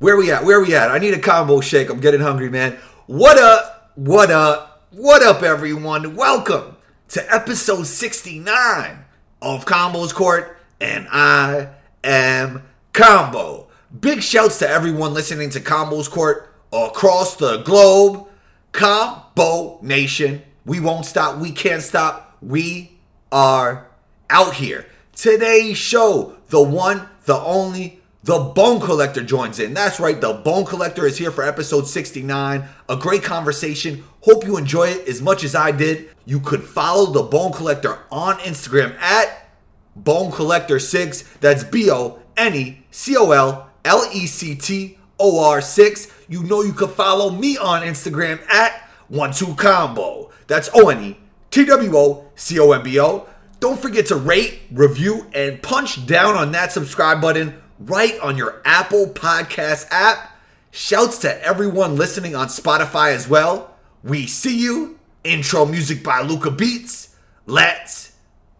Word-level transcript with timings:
Where 0.00 0.16
we 0.16 0.30
at? 0.30 0.44
Where 0.44 0.60
we 0.60 0.76
at? 0.76 0.92
I 0.92 0.98
need 0.98 1.14
a 1.14 1.18
combo 1.18 1.60
shake. 1.60 1.90
I'm 1.90 1.98
getting 1.98 2.20
hungry, 2.20 2.48
man. 2.48 2.78
What 3.06 3.36
up? 3.36 3.90
What 3.96 4.30
up? 4.30 4.86
What 4.92 5.24
up, 5.24 5.42
everyone? 5.42 6.14
Welcome 6.14 6.76
to 7.08 7.34
episode 7.34 7.84
69 7.84 9.04
of 9.42 9.64
Combos 9.64 10.14
Court, 10.14 10.56
and 10.80 11.08
I 11.10 11.70
am 12.04 12.62
Combo. 12.92 13.66
Big 14.00 14.22
shouts 14.22 14.60
to 14.60 14.68
everyone 14.68 15.14
listening 15.14 15.50
to 15.50 15.60
Combos 15.60 16.08
Court 16.08 16.48
across 16.72 17.34
the 17.34 17.62
globe. 17.62 18.28
Combo 18.70 19.80
Nation. 19.82 20.42
We 20.64 20.78
won't 20.78 21.06
stop. 21.06 21.40
We 21.40 21.50
can't 21.50 21.82
stop. 21.82 22.36
We 22.40 22.92
are 23.32 23.88
out 24.30 24.54
here. 24.54 24.86
Today's 25.16 25.76
show, 25.76 26.36
the 26.50 26.62
one, 26.62 27.08
the 27.24 27.40
only, 27.40 28.00
the 28.24 28.38
Bone 28.38 28.80
Collector 28.80 29.22
joins 29.22 29.60
in. 29.60 29.74
That's 29.74 30.00
right, 30.00 30.20
the 30.20 30.34
Bone 30.34 30.64
Collector 30.64 31.06
is 31.06 31.18
here 31.18 31.30
for 31.30 31.44
episode 31.44 31.86
69. 31.86 32.64
A 32.88 32.96
great 32.96 33.22
conversation. 33.22 34.04
Hope 34.22 34.44
you 34.44 34.56
enjoy 34.56 34.88
it 34.88 35.08
as 35.08 35.22
much 35.22 35.44
as 35.44 35.54
I 35.54 35.70
did. 35.70 36.10
You 36.24 36.40
could 36.40 36.64
follow 36.64 37.12
the 37.12 37.22
Bone 37.22 37.52
Collector 37.52 38.00
on 38.10 38.38
Instagram 38.38 38.98
at 38.98 39.48
Bone 39.94 40.32
Collector 40.32 40.80
6. 40.80 41.22
That's 41.40 41.62
B 41.62 41.90
O 41.90 42.18
N 42.36 42.54
E 42.54 42.84
C 42.90 43.16
O 43.16 43.30
L 43.30 43.70
L 43.84 44.10
E 44.12 44.26
C 44.26 44.56
T 44.56 44.98
O 45.20 45.44
R 45.44 45.60
6. 45.60 46.12
You 46.28 46.42
know 46.42 46.62
you 46.62 46.72
could 46.72 46.90
follow 46.90 47.30
me 47.30 47.56
on 47.56 47.82
Instagram 47.82 48.44
at 48.52 48.82
One 49.06 49.32
Two 49.32 49.54
Combo. 49.54 50.30
That's 50.48 50.68
O 50.74 50.88
N 50.88 51.02
E 51.04 51.18
T 51.50 51.64
W 51.64 51.96
O 51.96 52.30
C 52.34 52.58
O 52.58 52.72
M 52.72 52.82
B 52.82 52.98
O. 52.98 53.28
Don't 53.60 53.80
forget 53.80 54.06
to 54.06 54.16
rate, 54.16 54.60
review, 54.72 55.26
and 55.32 55.62
punch 55.62 56.04
down 56.06 56.34
on 56.36 56.52
that 56.52 56.72
subscribe 56.72 57.20
button 57.20 57.60
right 57.78 58.18
on 58.20 58.36
your 58.36 58.60
Apple 58.64 59.06
Podcast 59.06 59.86
app. 59.90 60.36
Shouts 60.70 61.18
to 61.18 61.44
everyone 61.44 61.96
listening 61.96 62.34
on 62.34 62.48
Spotify 62.48 63.12
as 63.12 63.28
well. 63.28 63.74
We 64.02 64.26
see 64.26 64.58
you. 64.58 64.98
Intro 65.24 65.66
music 65.66 66.04
by 66.04 66.22
Luca 66.22 66.50
Beats. 66.50 67.16
Let's 67.46 68.12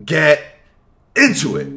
get 0.04 0.42
into 1.14 1.56
it. 1.56 1.68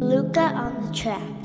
Luca 0.00 0.40
on 0.40 0.86
the 0.86 0.94
track. 0.94 1.38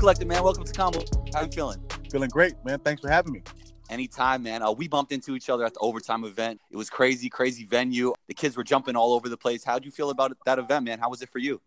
Collector, 0.00 0.24
man. 0.24 0.42
Welcome 0.42 0.64
to 0.64 0.72
Combo. 0.72 1.04
How 1.34 1.42
you 1.42 1.52
feeling? 1.52 1.78
Feeling 2.10 2.30
great, 2.30 2.54
man. 2.64 2.78
Thanks 2.78 3.02
for 3.02 3.10
having 3.10 3.34
me. 3.34 3.42
Anytime, 3.90 4.42
man. 4.42 4.62
Uh, 4.62 4.72
we 4.72 4.88
bumped 4.88 5.12
into 5.12 5.36
each 5.36 5.50
other 5.50 5.62
at 5.62 5.74
the 5.74 5.80
overtime 5.80 6.24
event. 6.24 6.58
It 6.70 6.78
was 6.78 6.88
crazy, 6.88 7.28
crazy 7.28 7.66
venue. 7.66 8.14
The 8.26 8.32
kids 8.32 8.56
were 8.56 8.64
jumping 8.64 8.96
all 8.96 9.12
over 9.12 9.28
the 9.28 9.36
place. 9.36 9.62
How'd 9.62 9.84
you 9.84 9.90
feel 9.90 10.08
about 10.08 10.34
that 10.46 10.58
event, 10.58 10.86
man? 10.86 11.00
How 11.00 11.10
was 11.10 11.20
it 11.20 11.28
for 11.28 11.38
you? 11.38 11.60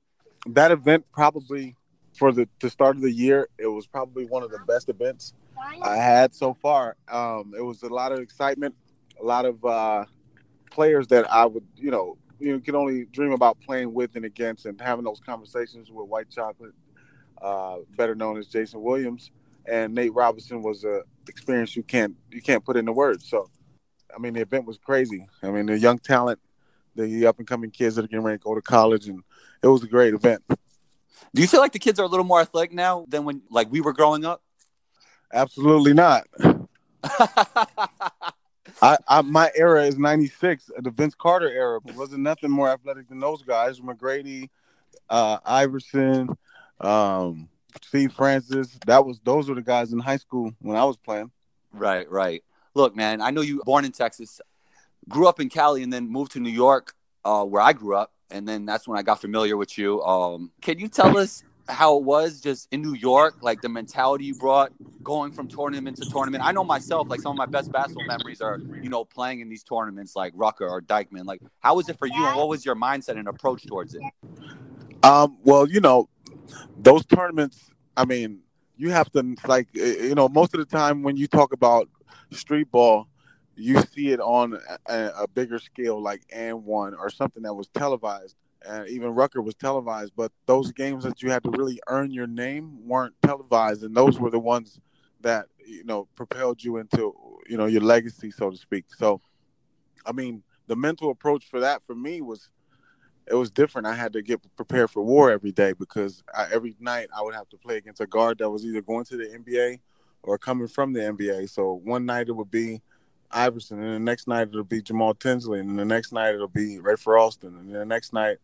That 0.47 0.71
event 0.71 1.05
probably 1.13 1.75
for 2.17 2.31
the 2.31 2.49
the 2.59 2.71
start 2.71 2.95
of 2.95 3.03
the 3.03 3.11
year, 3.11 3.49
it 3.59 3.67
was 3.67 3.85
probably 3.85 4.25
one 4.25 4.41
of 4.41 4.49
the 4.49 4.59
best 4.67 4.89
events 4.89 5.35
I 5.83 5.97
had 5.97 6.33
so 6.33 6.55
far. 6.55 6.95
Um, 7.11 7.53
it 7.55 7.61
was 7.61 7.83
a 7.83 7.87
lot 7.87 8.11
of 8.11 8.17
excitement, 8.17 8.73
a 9.21 9.23
lot 9.23 9.45
of 9.45 9.63
uh, 9.63 10.05
players 10.71 11.05
that 11.09 11.31
I 11.31 11.45
would, 11.45 11.67
you 11.75 11.91
know, 11.91 12.17
you 12.39 12.59
can 12.61 12.73
only 12.73 13.05
dream 13.05 13.31
about 13.31 13.59
playing 13.61 13.93
with 13.93 14.15
and 14.15 14.25
against, 14.25 14.65
and 14.65 14.81
having 14.81 15.05
those 15.05 15.21
conversations 15.23 15.91
with 15.91 16.09
White 16.09 16.31
Chocolate, 16.31 16.73
uh, 17.41 17.77
better 17.97 18.15
known 18.15 18.37
as 18.37 18.47
Jason 18.47 18.81
Williams, 18.81 19.31
and 19.65 19.93
Nate 19.93 20.13
Robinson 20.13 20.61
was 20.61 20.83
a 20.83 21.01
experience 21.27 21.75
you 21.75 21.83
can't 21.83 22.15
you 22.31 22.41
can't 22.41 22.63
put 22.63 22.77
into 22.77 22.91
words. 22.91 23.27
So, 23.29 23.49
I 24.15 24.19
mean, 24.19 24.33
the 24.33 24.41
event 24.41 24.65
was 24.65 24.77
crazy. 24.77 25.27
I 25.41 25.51
mean, 25.51 25.65
the 25.65 25.77
young 25.77 25.99
talent, 25.99 26.39
the 26.95 27.25
up 27.25 27.39
and 27.39 27.47
coming 27.47 27.71
kids 27.71 27.95
that 27.95 28.05
are 28.05 28.07
getting 28.07 28.25
ready 28.25 28.37
to 28.37 28.43
go 28.43 28.55
to 28.55 28.61
college, 28.61 29.07
and 29.07 29.23
it 29.61 29.67
was 29.67 29.83
a 29.83 29.87
great 29.87 30.13
event. 30.13 30.43
Do 31.33 31.41
you 31.41 31.47
feel 31.47 31.61
like 31.61 31.71
the 31.71 31.79
kids 31.79 31.99
are 31.99 32.03
a 32.03 32.07
little 32.07 32.25
more 32.25 32.41
athletic 32.41 32.73
now 32.73 33.05
than 33.07 33.25
when 33.25 33.41
like 33.49 33.71
we 33.71 33.81
were 33.81 33.93
growing 33.93 34.25
up? 34.25 34.43
Absolutely 35.33 35.93
not. 35.93 36.27
I, 38.81 38.97
I 39.07 39.21
my 39.21 39.51
era 39.55 39.85
is 39.85 39.97
'96, 39.97 40.71
the 40.77 40.91
Vince 40.91 41.15
Carter 41.15 41.49
era. 41.49 41.81
But 41.81 41.95
wasn't 41.95 42.21
nothing 42.21 42.51
more 42.51 42.69
athletic 42.69 43.09
than 43.09 43.19
those 43.19 43.41
guys. 43.41 43.79
McGrady, 43.79 44.49
uh, 45.09 45.39
Iverson, 45.45 46.29
um, 46.83 47.49
Steve 47.81 48.13
Francis. 48.13 48.77
That 48.85 49.05
was 49.05 49.19
those 49.23 49.49
were 49.49 49.55
the 49.55 49.61
guys 49.61 49.93
in 49.93 49.99
high 49.99 50.17
school 50.17 50.53
when 50.59 50.77
I 50.77 50.83
was 50.83 50.97
playing. 50.97 51.31
right, 51.71 52.09
right. 52.09 52.43
Look, 52.75 52.95
man, 52.95 53.21
I 53.21 53.29
know 53.29 53.41
you 53.41 53.61
born 53.65 53.85
in 53.85 53.91
Texas, 53.91 54.41
grew 55.07 55.27
up 55.27 55.39
in 55.39 55.49
Cali, 55.49 55.83
and 55.83 55.93
then 55.93 56.09
moved 56.09 56.31
to 56.33 56.39
New 56.39 56.49
York, 56.49 56.95
uh, 57.23 57.43
where 57.43 57.61
I 57.61 57.73
grew 57.73 57.95
up, 57.95 58.11
and 58.31 58.47
then 58.47 58.65
that's 58.65 58.87
when 58.87 58.97
I 58.97 59.03
got 59.03 59.21
familiar 59.21 59.57
with 59.57 59.77
you. 59.77 60.01
Um, 60.03 60.51
can 60.61 60.79
you 60.79 60.87
tell 60.87 61.17
us 61.17 61.43
how 61.69 61.97
it 61.97 62.03
was 62.03 62.41
just 62.41 62.67
in 62.71 62.81
New 62.81 62.95
York, 62.95 63.35
like 63.41 63.61
the 63.61 63.69
mentality 63.69 64.25
you 64.25 64.35
brought 64.35 64.71
going 65.03 65.31
from 65.31 65.47
tournament 65.47 65.97
to 65.97 66.09
tournament? 66.09 66.43
I 66.43 66.51
know 66.51 66.63
myself, 66.63 67.09
like 67.09 67.21
some 67.21 67.31
of 67.31 67.37
my 67.37 67.45
best 67.45 67.71
basketball 67.71 68.07
memories 68.07 68.41
are, 68.41 68.59
you 68.81 68.89
know, 68.89 69.05
playing 69.05 69.41
in 69.41 69.49
these 69.49 69.63
tournaments 69.63 70.15
like 70.15 70.33
Rucker 70.35 70.67
or 70.67 70.81
Dyckman. 70.81 71.25
Like, 71.25 71.41
how 71.59 71.75
was 71.75 71.89
it 71.89 71.99
for 71.99 72.07
you, 72.07 72.25
and 72.25 72.35
what 72.35 72.47
was 72.47 72.65
your 72.65 72.75
mindset 72.75 73.17
and 73.17 73.27
approach 73.27 73.67
towards 73.67 73.93
it? 73.93 74.01
Um, 75.03 75.37
well, 75.43 75.67
you 75.67 75.79
know, 75.79 76.09
those 76.77 77.05
tournaments. 77.05 77.69
I 77.95 78.05
mean, 78.05 78.39
you 78.77 78.89
have 78.89 79.11
to 79.11 79.35
like, 79.47 79.67
eh, 79.77 80.07
you 80.07 80.15
know, 80.15 80.27
most 80.29 80.53
of 80.53 80.59
the 80.59 80.65
time 80.65 81.03
when 81.03 81.15
you 81.15 81.27
talk 81.27 81.53
about 81.53 81.89
street 82.31 82.71
ball, 82.71 83.07
you 83.55 83.79
see 83.81 84.09
it 84.09 84.19
on 84.19 84.57
a, 84.87 85.11
a 85.19 85.27
bigger 85.27 85.59
scale, 85.59 86.01
like 86.01 86.21
AND1 86.35 86.97
or 86.97 87.09
something 87.09 87.43
that 87.43 87.53
was 87.53 87.67
televised. 87.67 88.35
And 88.65 88.87
even 88.87 89.09
Rucker 89.09 89.41
was 89.41 89.55
televised, 89.55 90.13
but 90.15 90.31
those 90.45 90.71
games 90.71 91.03
that 91.03 91.21
you 91.21 91.29
had 91.29 91.43
to 91.43 91.51
really 91.51 91.79
earn 91.87 92.11
your 92.11 92.27
name 92.27 92.87
weren't 92.87 93.13
televised, 93.21 93.83
and 93.83 93.93
those 93.93 94.19
were 94.19 94.29
the 94.29 94.39
ones 94.39 94.79
that 95.19 95.47
you 95.65 95.83
know 95.83 96.07
propelled 96.15 96.63
you 96.63 96.77
into 96.77 97.13
you 97.47 97.57
know 97.57 97.65
your 97.65 97.81
legacy, 97.81 98.31
so 98.31 98.49
to 98.49 98.55
speak. 98.55 98.85
So, 98.97 99.19
I 100.05 100.13
mean, 100.13 100.43
the 100.67 100.77
mental 100.77 101.11
approach 101.11 101.45
for 101.49 101.59
that 101.59 101.81
for 101.85 101.93
me 101.93 102.21
was 102.21 102.49
it 103.27 103.35
was 103.35 103.49
different. 103.49 103.87
I 103.87 103.95
had 103.95 104.13
to 104.13 104.21
get 104.21 104.41
prepared 104.55 104.89
for 104.91 105.03
war 105.03 105.31
every 105.31 105.51
day 105.51 105.73
because 105.73 106.23
I, 106.33 106.47
every 106.51 106.75
night 106.79 107.07
I 107.15 107.21
would 107.21 107.35
have 107.35 107.49
to 107.49 107.57
play 107.57 107.77
against 107.77 108.01
a 108.01 108.07
guard 108.07 108.39
that 108.39 108.49
was 108.49 108.65
either 108.65 108.81
going 108.81 109.05
to 109.05 109.17
the 109.17 109.25
NBA 109.25 109.79
or 110.23 110.37
coming 110.37 110.67
from 110.67 110.93
the 110.93 111.01
NBA. 111.01 111.49
So 111.49 111.81
one 111.83 112.05
night 112.05 112.27
it 112.27 112.33
would 112.33 112.51
be 112.51 112.81
Iverson, 113.31 113.81
and 113.81 113.95
the 113.95 113.99
next 113.99 114.27
night 114.27 114.49
it'll 114.49 114.63
be 114.63 114.81
Jamal 114.81 115.13
Tinsley, 115.13 115.59
and 115.59 115.77
the 115.77 115.85
next 115.85 116.11
night 116.11 116.35
it'll 116.35 116.47
be 116.47 116.77
Rafer 116.77 117.19
Alston, 117.19 117.55
and 117.57 117.73
the 117.73 117.85
next 117.85 118.13
night 118.13 118.37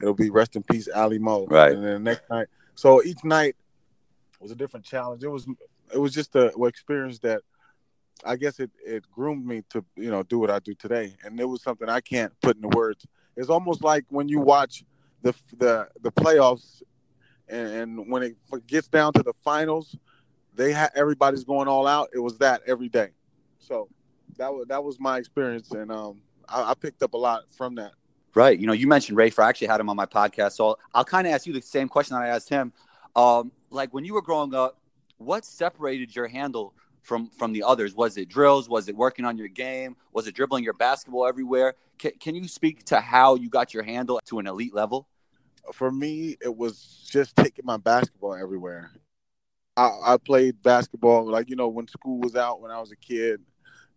it'll 0.00 0.14
be 0.14 0.30
rest 0.30 0.56
in 0.56 0.62
peace 0.62 0.88
Alimoe, 0.88 1.50
Right. 1.50 1.72
And 1.72 1.84
then 1.84 1.92
the 1.92 1.98
next 1.98 2.28
night, 2.28 2.48
so 2.74 3.02
each 3.02 3.22
night 3.24 3.56
was 4.40 4.50
a 4.50 4.56
different 4.56 4.84
challenge. 4.84 5.22
It 5.22 5.28
was 5.28 5.46
it 5.92 5.98
was 5.98 6.12
just 6.12 6.34
a 6.34 6.52
experience 6.64 7.18
that 7.20 7.42
I 8.24 8.36
guess 8.36 8.60
it 8.60 8.70
it 8.84 9.04
groomed 9.12 9.46
me 9.46 9.62
to 9.70 9.84
you 9.96 10.10
know 10.10 10.22
do 10.22 10.38
what 10.38 10.50
I 10.50 10.58
do 10.58 10.74
today, 10.74 11.14
and 11.24 11.38
it 11.38 11.44
was 11.44 11.62
something 11.62 11.88
I 11.88 12.00
can't 12.00 12.32
put 12.40 12.56
into 12.56 12.68
words. 12.68 13.06
It's 13.36 13.48
almost 13.48 13.82
like 13.82 14.04
when 14.08 14.28
you 14.28 14.40
watch 14.40 14.84
the 15.22 15.34
the 15.56 15.88
the 16.00 16.12
playoffs, 16.12 16.82
and, 17.48 17.68
and 17.68 18.10
when 18.10 18.22
it 18.22 18.36
gets 18.66 18.88
down 18.88 19.12
to 19.14 19.22
the 19.22 19.32
finals, 19.44 19.96
they 20.54 20.72
ha- 20.72 20.90
everybody's 20.94 21.44
going 21.44 21.68
all 21.68 21.86
out. 21.86 22.10
It 22.12 22.18
was 22.18 22.38
that 22.38 22.62
every 22.66 22.88
day, 22.88 23.10
so 23.58 23.88
that 24.36 24.52
was 24.52 24.66
that 24.68 24.82
was 24.82 25.00
my 25.00 25.18
experience, 25.18 25.70
and 25.72 25.90
um, 25.90 26.20
I, 26.48 26.70
I 26.70 26.74
picked 26.74 27.02
up 27.02 27.14
a 27.14 27.18
lot 27.18 27.44
from 27.56 27.76
that. 27.76 27.92
Right. 28.34 28.58
You 28.58 28.66
know, 28.66 28.72
you 28.72 28.86
mentioned 28.86 29.18
Rafer. 29.18 29.42
I 29.42 29.48
actually 29.48 29.66
had 29.66 29.80
him 29.80 29.90
on 29.90 29.96
my 29.96 30.06
podcast. 30.06 30.52
So 30.52 30.78
I'll 30.94 31.04
kind 31.04 31.26
of 31.26 31.34
ask 31.34 31.46
you 31.46 31.52
the 31.52 31.60
same 31.60 31.88
question 31.88 32.16
that 32.16 32.22
I 32.22 32.28
asked 32.28 32.48
him. 32.48 32.72
Um, 33.14 33.52
like 33.70 33.92
when 33.92 34.04
you 34.04 34.14
were 34.14 34.22
growing 34.22 34.54
up, 34.54 34.78
what 35.18 35.44
separated 35.44 36.16
your 36.16 36.28
handle 36.28 36.74
from 37.02 37.28
from 37.30 37.52
the 37.52 37.62
others? 37.62 37.94
Was 37.94 38.16
it 38.16 38.28
drills? 38.28 38.68
Was 38.68 38.88
it 38.88 38.96
working 38.96 39.24
on 39.24 39.36
your 39.36 39.48
game? 39.48 39.96
Was 40.12 40.26
it 40.26 40.34
dribbling 40.34 40.64
your 40.64 40.74
basketball 40.74 41.26
everywhere? 41.26 41.74
Can, 41.98 42.12
can 42.18 42.34
you 42.34 42.48
speak 42.48 42.84
to 42.86 43.00
how 43.00 43.34
you 43.34 43.50
got 43.50 43.74
your 43.74 43.82
handle 43.82 44.20
to 44.26 44.38
an 44.38 44.46
elite 44.46 44.74
level? 44.74 45.08
for 45.72 45.90
me, 45.90 46.36
it 46.40 46.56
was 46.56 47.06
just 47.08 47.36
taking 47.36 47.64
my 47.64 47.76
basketball 47.76 48.34
everywhere. 48.34 48.90
I, 49.76 49.90
I 50.04 50.16
played 50.16 50.62
basketball 50.62 51.30
like 51.30 51.48
you 51.48 51.56
know 51.56 51.68
when 51.68 51.86
school 51.88 52.18
was 52.20 52.36
out 52.36 52.60
when 52.60 52.70
I 52.70 52.80
was 52.80 52.92
a 52.92 52.96
kid, 52.96 53.40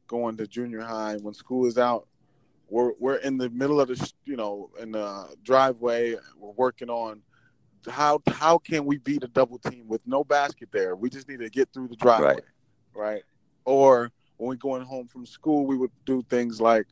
going 0.07 0.37
to 0.37 0.47
junior 0.47 0.81
high. 0.81 1.17
When 1.17 1.33
school 1.33 1.61
was 1.61 1.77
out, 1.77 2.07
we're 2.69 2.93
we're 2.99 3.15
in 3.15 3.37
the 3.37 3.49
middle 3.49 3.81
of 3.81 3.87
the 3.87 3.95
sh- 3.95 4.13
you 4.25 4.37
know 4.37 4.69
in 4.79 4.91
the 4.91 5.35
driveway. 5.43 6.15
We're 6.37 6.51
working 6.51 6.89
on 6.89 7.21
how 7.89 8.21
how 8.27 8.57
can 8.57 8.85
we 8.85 8.97
beat 8.97 9.23
a 9.23 9.27
double 9.27 9.59
team 9.59 9.87
with 9.87 10.01
no 10.05 10.23
basket 10.23 10.69
there. 10.71 10.95
We 10.95 11.09
just 11.09 11.27
need 11.27 11.39
to 11.39 11.49
get 11.49 11.73
through 11.73 11.89
the 11.89 11.97
driveway, 11.97 12.35
Right. 12.35 12.41
Right? 12.95 13.23
Or 13.65 14.11
when 14.37 14.49
we 14.49 14.57
going 14.57 14.83
home 14.83 15.07
from 15.07 15.25
school, 15.25 15.65
we 15.65 15.77
would 15.77 15.91
do 16.05 16.23
things 16.29 16.59
like, 16.61 16.87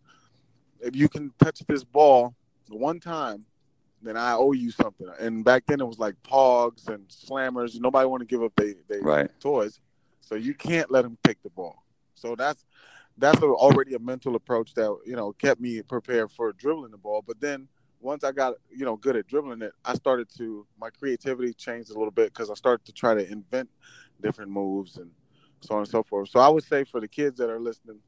if 0.79 0.95
you 0.95 1.07
can 1.09 1.31
touch 1.39 1.59
this 1.67 1.83
ball 1.83 2.35
one 2.69 2.99
time, 2.99 3.45
then 4.01 4.17
I 4.17 4.33
owe 4.33 4.51
you 4.51 4.69
something. 4.71 5.07
And 5.19 5.45
back 5.45 5.63
then 5.65 5.79
it 5.79 5.85
was 5.85 5.99
like 5.99 6.15
pogs 6.23 6.87
and 6.89 7.07
slammers. 7.07 7.79
Nobody 7.79 8.07
want 8.07 8.21
to 8.21 8.25
give 8.27 8.43
up 8.43 8.53
their 8.55 8.73
they 8.87 8.99
Right. 8.99 9.29
toys, 9.39 9.79
so 10.21 10.35
you 10.35 10.53
can't 10.53 10.91
let 10.91 11.03
them 11.03 11.17
take 11.23 11.41
the 11.41 11.49
ball. 11.49 11.83
So 12.15 12.35
that's 12.35 12.65
that's 13.17 13.41
a, 13.41 13.45
already 13.45 13.93
a 13.93 13.99
mental 13.99 14.35
approach 14.35 14.73
that 14.73 14.95
you 15.05 15.15
know 15.15 15.31
kept 15.33 15.61
me 15.61 15.81
prepared 15.81 16.31
for 16.31 16.51
dribbling 16.53 16.91
the 16.91 16.97
ball. 16.97 17.23
But 17.25 17.39
then 17.39 17.67
once 18.01 18.23
I 18.23 18.31
got 18.33 18.55
you 18.69 18.85
know 18.85 18.97
good 18.97 19.15
at 19.15 19.27
dribbling 19.27 19.61
it, 19.61 19.71
I 19.85 19.93
started 19.95 20.27
to 20.37 20.65
my 20.79 20.89
creativity 20.89 21.53
changed 21.53 21.91
a 21.91 21.93
little 21.93 22.11
bit 22.11 22.33
because 22.33 22.49
I 22.49 22.55
started 22.55 22.85
to 22.85 22.91
try 22.91 23.13
to 23.13 23.31
invent 23.31 23.69
different 24.21 24.51
moves 24.51 24.97
and 24.97 25.11
so 25.63 25.75
on 25.75 25.81
and 25.81 25.89
so 25.89 26.03
forth. 26.03 26.29
So 26.29 26.39
I 26.39 26.47
would 26.47 26.63
say 26.63 26.83
for 26.83 26.99
the 26.99 27.07
kids 27.07 27.37
that 27.39 27.49
are 27.49 27.59
listening, 27.59 27.99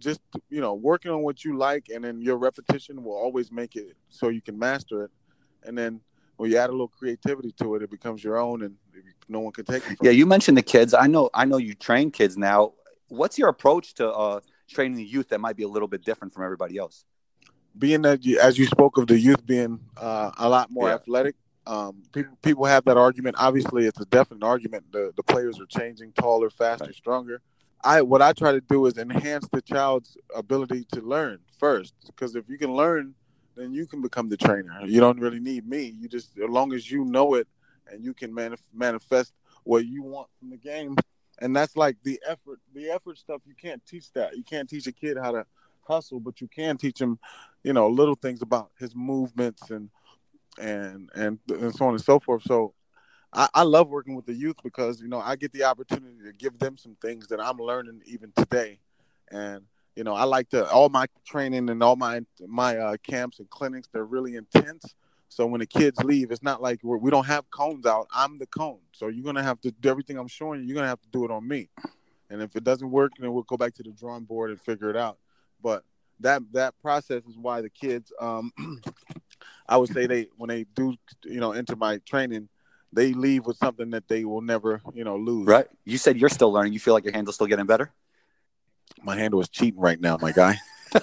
just 0.00 0.20
you 0.50 0.60
know 0.60 0.74
working 0.74 1.10
on 1.10 1.22
what 1.22 1.44
you 1.44 1.56
like, 1.56 1.88
and 1.92 2.04
then 2.04 2.20
your 2.20 2.36
repetition 2.36 3.02
will 3.04 3.16
always 3.16 3.50
make 3.50 3.76
it 3.76 3.96
so 4.08 4.28
you 4.28 4.42
can 4.42 4.58
master 4.58 5.04
it. 5.04 5.10
And 5.62 5.76
then 5.76 6.00
when 6.36 6.50
you 6.50 6.56
add 6.56 6.68
a 6.68 6.72
little 6.72 6.88
creativity 6.88 7.52
to 7.60 7.76
it, 7.76 7.82
it 7.82 7.90
becomes 7.90 8.22
your 8.22 8.38
own, 8.38 8.62
and 8.62 8.76
no 9.28 9.40
one 9.40 9.52
can 9.52 9.64
take 9.64 9.88
it. 9.88 9.98
Yeah, 10.02 10.10
you. 10.10 10.18
you 10.18 10.26
mentioned 10.26 10.56
the 10.58 10.62
kids. 10.62 10.94
I 10.94 11.06
know 11.06 11.30
I 11.32 11.44
know 11.44 11.56
you 11.56 11.74
train 11.74 12.10
kids 12.10 12.36
now. 12.36 12.72
What's 13.08 13.38
your 13.38 13.48
approach 13.48 13.94
to 13.94 14.10
uh, 14.10 14.40
training 14.68 14.96
the 14.96 15.04
youth 15.04 15.28
that 15.28 15.40
might 15.40 15.56
be 15.56 15.62
a 15.62 15.68
little 15.68 15.88
bit 15.88 16.04
different 16.04 16.34
from 16.34 16.44
everybody 16.44 16.76
else? 16.78 17.04
being 17.76 18.02
that 18.02 18.24
you, 18.24 18.38
as 18.38 18.58
you 18.58 18.66
spoke 18.66 18.98
of 18.98 19.06
the 19.06 19.18
youth 19.18 19.44
being 19.44 19.80
uh, 19.96 20.30
a 20.38 20.48
lot 20.48 20.70
more 20.70 20.88
Yeah. 20.88 20.94
athletic, 20.94 21.34
um, 21.66 22.02
people 22.12 22.36
people 22.42 22.64
have 22.66 22.84
that 22.84 22.96
argument. 22.96 23.36
Obviously, 23.38 23.86
it's 23.86 24.00
a 24.00 24.04
definite 24.06 24.44
argument. 24.44 24.92
The 24.92 25.12
the 25.16 25.22
players 25.22 25.60
are 25.60 25.66
changing, 25.66 26.12
taller, 26.12 26.50
faster, 26.50 26.86
Right. 26.86 26.94
stronger. 26.94 27.40
I 27.82 28.02
what 28.02 28.22
I 28.22 28.32
try 28.32 28.52
to 28.52 28.60
do 28.60 28.86
is 28.86 28.98
enhance 28.98 29.46
the 29.52 29.62
child's 29.62 30.16
ability 30.34 30.86
to 30.92 31.00
learn 31.00 31.38
first, 31.58 31.94
because 32.06 32.34
if 32.34 32.48
you 32.48 32.58
can 32.58 32.74
learn, 32.74 33.14
then 33.56 33.72
you 33.72 33.86
can 33.86 34.00
become 34.02 34.28
the 34.28 34.36
trainer. 34.36 34.78
You 34.84 35.00
don't 35.00 35.20
really 35.20 35.40
need 35.40 35.66
me. 35.68 35.84
You 35.84 36.08
just 36.08 36.36
as 36.38 36.48
long 36.48 36.72
as 36.72 36.90
you 36.90 37.04
know 37.04 37.34
it 37.34 37.46
and 37.90 38.02
you 38.04 38.14
can 38.14 38.32
manif- 38.32 38.58
manifest 38.72 39.32
what 39.64 39.84
you 39.86 40.02
want 40.02 40.28
from 40.38 40.50
the 40.50 40.56
game. 40.56 40.96
And 41.40 41.54
that's 41.54 41.76
like 41.76 41.96
the 42.02 42.20
effort. 42.26 42.60
The 42.74 42.90
effort 42.90 43.18
stuff 43.18 43.42
you 43.46 43.54
can't 43.54 43.84
teach 43.86 44.12
that. 44.12 44.36
You 44.36 44.44
can't 44.44 44.68
teach 44.68 44.86
a 44.86 44.92
kid 44.92 45.16
how 45.18 45.32
to 45.32 45.44
hustle, 45.82 46.20
but 46.20 46.40
you 46.40 46.48
can 46.48 46.76
teach 46.78 46.98
him, 47.00 47.18
you 47.62 47.72
know, 47.72 47.88
little 47.88 48.14
things 48.14 48.40
about 48.40 48.70
his 48.78 48.94
movements 48.94 49.70
and 49.70 49.90
and 50.58 51.10
and 51.14 51.38
and 51.48 51.74
so 51.74 51.86
on 51.86 51.94
and 51.94 52.02
so 52.02 52.18
forth. 52.18 52.42
So 52.44 52.74
I, 53.32 53.48
I 53.54 53.62
love 53.62 53.88
working 53.88 54.14
with 54.14 54.26
the 54.26 54.34
youth 54.34 54.56
because 54.62 55.00
you 55.00 55.08
know 55.08 55.20
I 55.20 55.36
get 55.36 55.52
the 55.52 55.64
opportunity 55.64 56.18
to 56.24 56.32
give 56.32 56.58
them 56.58 56.76
some 56.76 56.96
things 57.00 57.26
that 57.28 57.40
I'm 57.40 57.58
learning 57.58 58.02
even 58.06 58.32
today, 58.36 58.78
and 59.30 59.62
you 59.96 60.04
know 60.04 60.14
I 60.14 60.24
like 60.24 60.48
to 60.50 60.68
all 60.70 60.88
my 60.88 61.06
training 61.26 61.68
and 61.68 61.82
all 61.82 61.96
my 61.96 62.20
my 62.46 62.78
uh, 62.78 62.96
camps 63.02 63.38
and 63.40 63.50
clinics 63.50 63.88
they're 63.92 64.04
really 64.04 64.36
intense. 64.36 64.94
So 65.28 65.46
when 65.46 65.58
the 65.58 65.66
kids 65.66 65.98
leave, 66.04 66.30
it's 66.30 66.44
not 66.44 66.62
like 66.62 66.78
we're, 66.84 66.96
we 66.96 67.10
don't 67.10 67.26
have 67.26 67.50
cones 67.50 67.86
out. 67.86 68.06
I'm 68.14 68.38
the 68.38 68.46
cone, 68.46 68.78
so 68.92 69.08
you're 69.08 69.24
gonna 69.24 69.42
have 69.42 69.60
to 69.62 69.72
do 69.72 69.88
everything 69.88 70.16
I'm 70.16 70.28
showing 70.28 70.60
you. 70.60 70.66
You're 70.66 70.76
gonna 70.76 70.88
have 70.88 71.02
to 71.02 71.08
do 71.10 71.24
it 71.24 71.30
on 71.32 71.46
me, 71.46 71.68
and 72.30 72.40
if 72.40 72.54
it 72.54 72.62
doesn't 72.62 72.90
work, 72.90 73.12
then 73.18 73.32
we'll 73.32 73.42
go 73.42 73.56
back 73.56 73.74
to 73.74 73.82
the 73.82 73.90
drawing 73.90 74.24
board 74.24 74.50
and 74.50 74.60
figure 74.60 74.90
it 74.90 74.96
out. 74.96 75.18
But 75.60 75.82
that 76.20 76.42
that 76.52 76.74
process 76.80 77.24
is 77.26 77.36
why 77.36 77.60
the 77.60 77.70
kids 77.70 78.12
um 78.20 78.52
i 79.68 79.76
would 79.76 79.90
say 79.92 80.06
they 80.06 80.28
when 80.36 80.48
they 80.48 80.64
do 80.74 80.94
you 81.24 81.40
know 81.40 81.52
enter 81.52 81.76
my 81.76 81.98
training 81.98 82.48
they 82.92 83.12
leave 83.12 83.44
with 83.44 83.56
something 83.56 83.90
that 83.90 84.06
they 84.08 84.24
will 84.24 84.40
never 84.40 84.80
you 84.94 85.04
know 85.04 85.16
lose 85.16 85.46
Right? 85.46 85.66
You 85.84 85.98
said 85.98 86.16
you're 86.18 86.28
still 86.28 86.52
learning. 86.52 86.72
You 86.74 86.78
feel 86.78 86.94
like 86.94 87.04
your 87.04 87.12
handle's 87.12 87.34
still 87.34 87.48
getting 87.48 87.66
better. 87.66 87.90
my 89.02 89.16
handle 89.16 89.40
is 89.40 89.48
cheating 89.48 89.80
right 89.80 90.00
now 90.00 90.16
my 90.20 90.32
guy 90.32 90.58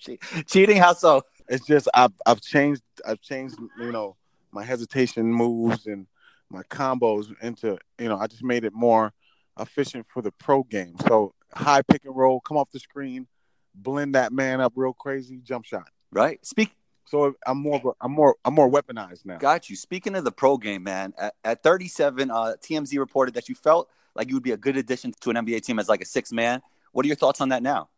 Cheating? 0.46 0.76
How 0.78 0.94
so? 0.94 1.22
it's 1.50 1.66
just 1.66 1.88
i've 1.94 2.12
i've 2.26 2.40
changed 2.40 2.82
i've 3.06 3.20
changed 3.20 3.56
you 3.78 3.90
know 3.92 4.16
my 4.52 4.64
hesitation 4.64 5.26
moves 5.26 5.86
and 5.86 6.06
my 6.48 6.62
combos 6.64 7.26
into 7.42 7.76
you 7.98 8.08
know 8.08 8.16
i 8.16 8.26
just 8.26 8.44
made 8.44 8.64
it 8.64 8.72
more 8.72 9.12
efficient 9.58 10.06
for 10.08 10.22
the 10.22 10.30
pro 10.32 10.62
game 10.62 10.94
so 11.06 11.34
high 11.52 11.82
pick 11.82 12.04
and 12.04 12.16
roll 12.16 12.40
come 12.40 12.56
off 12.56 12.70
the 12.70 12.78
screen 12.78 13.26
blend 13.74 14.14
that 14.14 14.32
man 14.32 14.60
up 14.60 14.72
real 14.76 14.92
crazy 14.92 15.40
jump 15.42 15.64
shot 15.64 15.88
Right? 16.12 16.44
Speak. 16.44 16.72
so 17.04 17.34
i'm 17.46 17.58
more 17.58 17.76
of 17.76 17.84
a- 17.84 17.96
i'm 18.04 18.12
more 18.12 18.36
i'm 18.44 18.54
more 18.54 18.70
weaponized 18.70 19.24
now 19.26 19.38
Got 19.38 19.68
you. 19.70 19.76
Speaking 19.76 20.14
of 20.16 20.24
the 20.24 20.32
pro 20.32 20.56
game, 20.58 20.82
man, 20.82 21.12
at, 21.18 21.34
at 21.44 21.62
37, 21.62 22.30
uh, 22.30 22.54
TMZ 22.60 22.98
reported 22.98 23.34
that 23.34 23.48
you 23.48 23.54
felt 23.54 23.88
like 24.14 24.28
you 24.28 24.34
would 24.34 24.42
be 24.42 24.52
a 24.52 24.56
good 24.56 24.76
addition 24.76 25.12
to 25.20 25.30
an 25.30 25.36
NBA 25.36 25.62
team 25.62 25.78
as 25.78 25.88
like 25.88 26.00
a 26.02 26.04
six 26.06 26.32
man. 26.32 26.62
What 26.92 27.04
are 27.04 27.08
your 27.08 27.16
thoughts 27.16 27.40
on 27.40 27.48
that 27.50 27.62
now? 27.62 27.88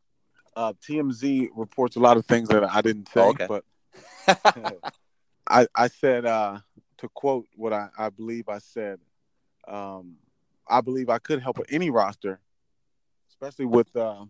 uh, 0.54 0.74
TMZ 0.86 1.48
reports 1.56 1.96
a 1.96 2.00
lot 2.00 2.16
of 2.18 2.26
things 2.26 2.48
that 2.50 2.62
I 2.64 2.82
didn't 2.82 3.08
say, 3.08 3.20
Oh, 3.20 3.30
okay. 3.30 3.46
but 3.48 3.64
I, 5.48 5.66
I 5.74 5.88
said 5.88 6.26
uh, 6.26 6.58
to 6.98 7.08
quote 7.08 7.46
what 7.56 7.72
I, 7.72 7.88
I 7.98 8.10
believe 8.10 8.48
I 8.50 8.58
said. 8.58 8.98
Um, 9.66 10.16
I 10.68 10.80
believe 10.82 11.08
I 11.08 11.18
could 11.18 11.40
help 11.40 11.58
any 11.70 11.88
roster, 11.90 12.40
especially 13.30 13.64
with 13.66 13.94
uh, 13.96 14.24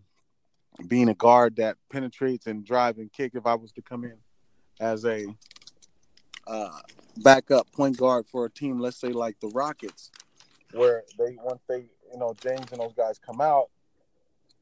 being 0.87 1.09
a 1.09 1.13
guard 1.13 1.55
that 1.57 1.77
penetrates 1.91 2.47
and 2.47 2.65
drive 2.65 2.97
and 2.97 3.11
kick. 3.11 3.33
If 3.35 3.45
I 3.45 3.55
was 3.55 3.71
to 3.73 3.81
come 3.81 4.03
in 4.03 4.17
as 4.79 5.05
a 5.05 5.25
uh, 6.47 6.79
backup 7.17 7.71
point 7.71 7.97
guard 7.97 8.25
for 8.27 8.45
a 8.45 8.49
team, 8.49 8.79
let's 8.79 8.97
say 8.97 9.09
like 9.09 9.39
the 9.39 9.49
Rockets, 9.49 10.11
where 10.73 11.03
they 11.17 11.37
once 11.41 11.61
they 11.67 11.85
you 12.11 12.17
know 12.17 12.33
James 12.41 12.71
and 12.71 12.81
those 12.81 12.93
guys 12.93 13.19
come 13.19 13.41
out, 13.41 13.69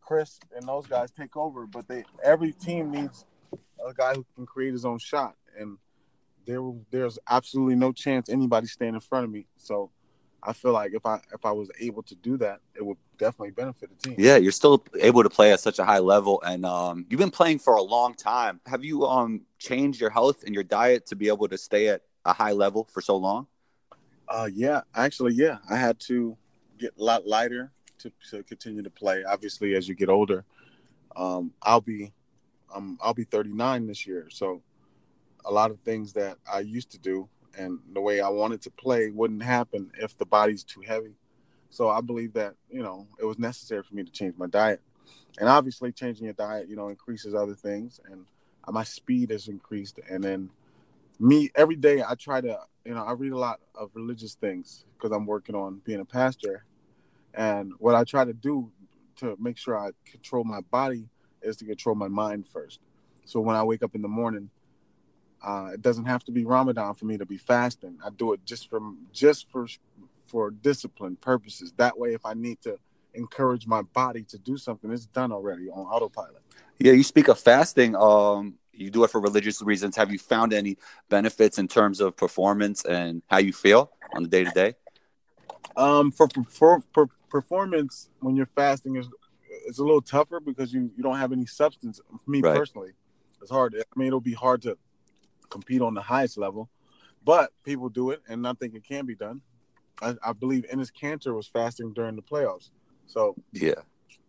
Chris 0.02 0.40
and 0.56 0.68
those 0.68 0.88
guys 0.88 1.12
take 1.12 1.36
over. 1.36 1.66
But 1.66 1.88
they 1.88 2.04
every 2.24 2.52
team 2.52 2.92
needs 2.92 3.26
a 3.86 3.94
guy 3.94 4.14
who 4.14 4.26
can 4.36 4.46
create 4.46 4.74
his 4.74 4.86
own 4.86 5.00
shot, 5.00 5.36
and 5.58 5.78
there 6.46 6.62
there's 6.92 7.18
absolutely 7.30 7.76
no 7.76 7.92
chance 7.92 8.30
anybody 8.30 8.68
stand 8.68 8.96
in 8.96 9.02
front 9.02 9.26
of 9.26 9.32
me. 9.32 9.48
So 9.58 9.92
I 10.44 10.54
feel 10.54 10.74
like 10.74 10.94
if 10.94 11.06
I 11.06 11.20
if 11.34 11.46
I 11.46 11.52
was 11.52 11.70
able 11.80 12.02
to 12.04 12.16
do 12.16 12.38
that, 12.38 12.62
it 12.76 12.84
would 12.84 12.98
definitely 13.18 13.52
benefit 13.52 13.90
the 13.90 14.10
team. 14.10 14.16
Yeah, 14.18 14.38
you're 14.38 14.52
still 14.52 14.84
able 15.00 15.24
to 15.24 15.30
play 15.30 15.54
at 15.54 15.60
such 15.60 15.78
a 15.78 15.86
high 15.86 16.00
level, 16.00 16.42
and 16.46 16.66
um, 16.66 17.06
you've 17.10 17.20
been 17.20 17.32
playing 17.32 17.60
for 17.60 17.76
a 17.76 17.82
long 17.82 18.16
time. 18.16 18.60
Have 18.66 18.84
you 18.84 19.06
um, 19.06 19.42
changed 19.60 20.02
your 20.02 20.10
health 20.10 20.44
and 20.44 20.56
your 20.56 20.64
diet 20.64 21.06
to 21.08 21.16
be 21.16 21.28
able 21.28 21.48
to 21.48 21.58
stay 21.58 21.90
at 21.90 22.02
a 22.26 22.34
high 22.34 22.54
level 22.54 22.88
for 22.92 23.02
so 23.02 23.18
long? 23.18 23.48
Uh, 24.28 24.50
yeah, 24.52 24.82
actually, 24.96 25.34
yeah. 25.34 25.58
I 25.70 25.76
had 25.76 26.00
to 26.02 26.38
get 26.80 26.94
a 26.98 27.04
lot 27.04 27.28
lighter 27.28 27.72
to, 28.00 28.12
to 28.32 28.44
continue 28.44 28.82
to 28.82 28.90
play. 28.90 29.24
Obviously, 29.24 29.76
as 29.76 29.88
you 29.88 29.94
get 29.94 30.10
older, 30.10 30.46
um, 31.16 31.52
I'll 31.62 31.82
be, 31.82 32.14
um, 32.74 32.98
I'll 33.02 33.14
be 33.14 33.26
39 33.26 33.88
this 33.88 34.08
year. 34.08 34.28
So, 34.32 34.64
a 35.46 35.52
lot 35.52 35.72
of 35.72 35.80
things 35.82 36.14
that 36.14 36.38
I 36.52 36.60
used 36.60 36.92
to 36.92 37.00
do 37.00 37.28
and 37.58 37.80
the 37.94 38.02
way 38.02 38.22
I 38.22 38.30
wanted 38.30 38.62
to 38.64 38.72
play 38.72 39.10
wouldn't 39.10 39.44
happen 39.44 39.92
if 40.00 40.18
the 40.18 40.26
body's 40.26 40.64
too 40.64 40.82
heavy. 40.82 41.16
So, 41.70 41.90
I 41.90 42.02
believe 42.02 42.34
that 42.34 42.56
you 42.70 42.84
know 42.84 43.08
it 43.20 43.26
was 43.26 43.40
necessary 43.40 43.84
for 43.84 43.96
me 43.96 44.04
to 44.04 44.12
change 44.12 44.36
my 44.38 44.48
diet, 44.48 44.82
and 45.40 45.48
obviously, 45.48 45.92
changing 45.92 46.26
your 46.26 46.34
diet, 46.34 46.70
you 46.70 46.76
know, 46.76 46.90
increases 46.90 47.34
other 47.34 47.56
things, 47.56 48.00
and 48.12 48.26
my 48.70 48.84
speed 48.84 49.32
has 49.32 49.48
increased, 49.48 50.00
and 50.10 50.24
then 50.24 50.50
me 51.20 51.50
every 51.56 51.76
day 51.76 52.04
I 52.04 52.16
try 52.16 52.42
to 52.42 52.60
you 52.86 52.94
know 52.94 53.04
I 53.04 53.14
read 53.14 53.32
a 53.32 53.38
lot 53.38 53.60
of 53.76 53.92
religious 53.94 54.36
things 54.36 54.86
because 54.98 55.12
I'm 55.16 55.26
working 55.26 55.56
on 55.56 55.82
being 55.86 56.00
a 56.00 56.06
pastor, 56.06 56.66
and 57.34 57.74
what 57.80 57.96
I 57.96 58.04
try 58.04 58.26
to 58.26 58.34
do 58.34 58.72
to 59.18 59.36
make 59.40 59.58
sure 59.58 59.78
I 59.78 59.92
control 60.06 60.44
my 60.44 60.62
body 60.62 61.08
is 61.42 61.58
to 61.58 61.66
control 61.66 61.96
my 61.96 62.08
mind 62.08 62.48
first. 62.48 62.80
So 63.26 63.40
when 63.40 63.56
I 63.56 63.64
wake 63.64 63.84
up 63.84 63.96
in 63.96 64.02
the 64.02 64.08
morning, 64.08 64.50
uh, 65.44 65.72
it 65.74 65.82
doesn't 65.82 66.06
have 66.06 66.24
to 66.26 66.32
be 66.32 66.46
Ramadan 66.46 66.94
for 66.94 67.06
me 67.06 67.18
to 67.18 67.26
be 67.26 67.38
fasting. 67.38 67.98
I 68.06 68.10
do 68.10 68.34
it 68.34 68.46
just 68.46 68.70
for 68.70 68.80
just 69.12 69.50
for 69.50 69.68
for 70.28 70.52
discipline 70.52 71.18
purposes. 71.18 71.74
That 71.78 71.98
way, 71.98 72.14
if 72.14 72.26
I 72.26 72.34
need 72.34 72.62
to 72.62 72.78
encourage 73.14 73.68
my 73.68 73.82
body 73.82 74.24
to 74.24 74.38
do 74.38 74.58
something, 74.58 74.92
it's 74.92 75.06
done 75.06 75.32
already 75.32 75.70
on 75.70 75.86
autopilot. 75.86 76.42
Yeah, 76.80 76.94
you 76.94 77.04
speak 77.04 77.28
of 77.28 77.40
fasting. 77.40 77.96
Um, 77.96 78.56
you 78.74 78.90
do 78.90 79.04
it 79.04 79.10
for 79.12 79.20
religious 79.20 79.62
reasons. 79.62 79.96
Have 79.98 80.12
you 80.12 80.18
found 80.20 80.54
any 80.54 80.78
benefits 81.10 81.58
in 81.60 81.68
terms 81.68 82.00
of 82.00 82.16
performance 82.16 82.86
and 82.86 83.22
how 83.28 83.38
you 83.38 83.54
feel 83.54 83.92
on 84.14 84.24
the 84.24 84.30
day 84.30 84.44
to 84.44 84.52
day? 84.52 84.76
Um, 85.76 86.12
for, 86.12 86.28
for 86.50 86.84
for 86.94 87.08
performance, 87.30 88.10
when 88.20 88.36
you're 88.36 88.46
fasting, 88.46 88.96
is 88.96 89.08
it's 89.68 89.80
a 89.80 89.84
little 89.84 90.02
tougher 90.02 90.40
because 90.40 90.74
you 90.74 90.92
you 90.96 91.04
don't 91.04 91.18
have 91.18 91.32
any 91.32 91.46
substance. 91.46 92.00
For 92.08 92.32
me 92.32 92.42
Right. 92.42 92.56
personally, 92.56 92.92
it's 93.42 93.52
hard. 93.52 93.76
I 93.76 94.00
mean, 94.00 94.08
it'll 94.08 94.20
be 94.22 94.34
hard 94.34 94.62
to 94.64 94.78
compete 95.52 95.82
on 95.82 95.94
the 95.94 96.02
highest 96.02 96.38
level, 96.38 96.70
but 97.24 97.52
people 97.64 97.90
do 97.90 98.10
it, 98.12 98.22
and 98.28 98.48
I 98.48 98.54
think 98.54 98.74
it 98.74 98.84
can 98.84 99.06
be 99.06 99.16
done. 99.16 99.42
I, 100.02 100.16
I 100.24 100.34
believe 100.34 100.66
Enes 100.74 100.92
Kanter 100.92 101.36
was 101.36 101.48
fasting 101.48 101.94
during 101.94 102.16
the 102.16 102.24
playoffs, 102.24 102.72
so 103.06 103.36
Yeah, 103.54 103.76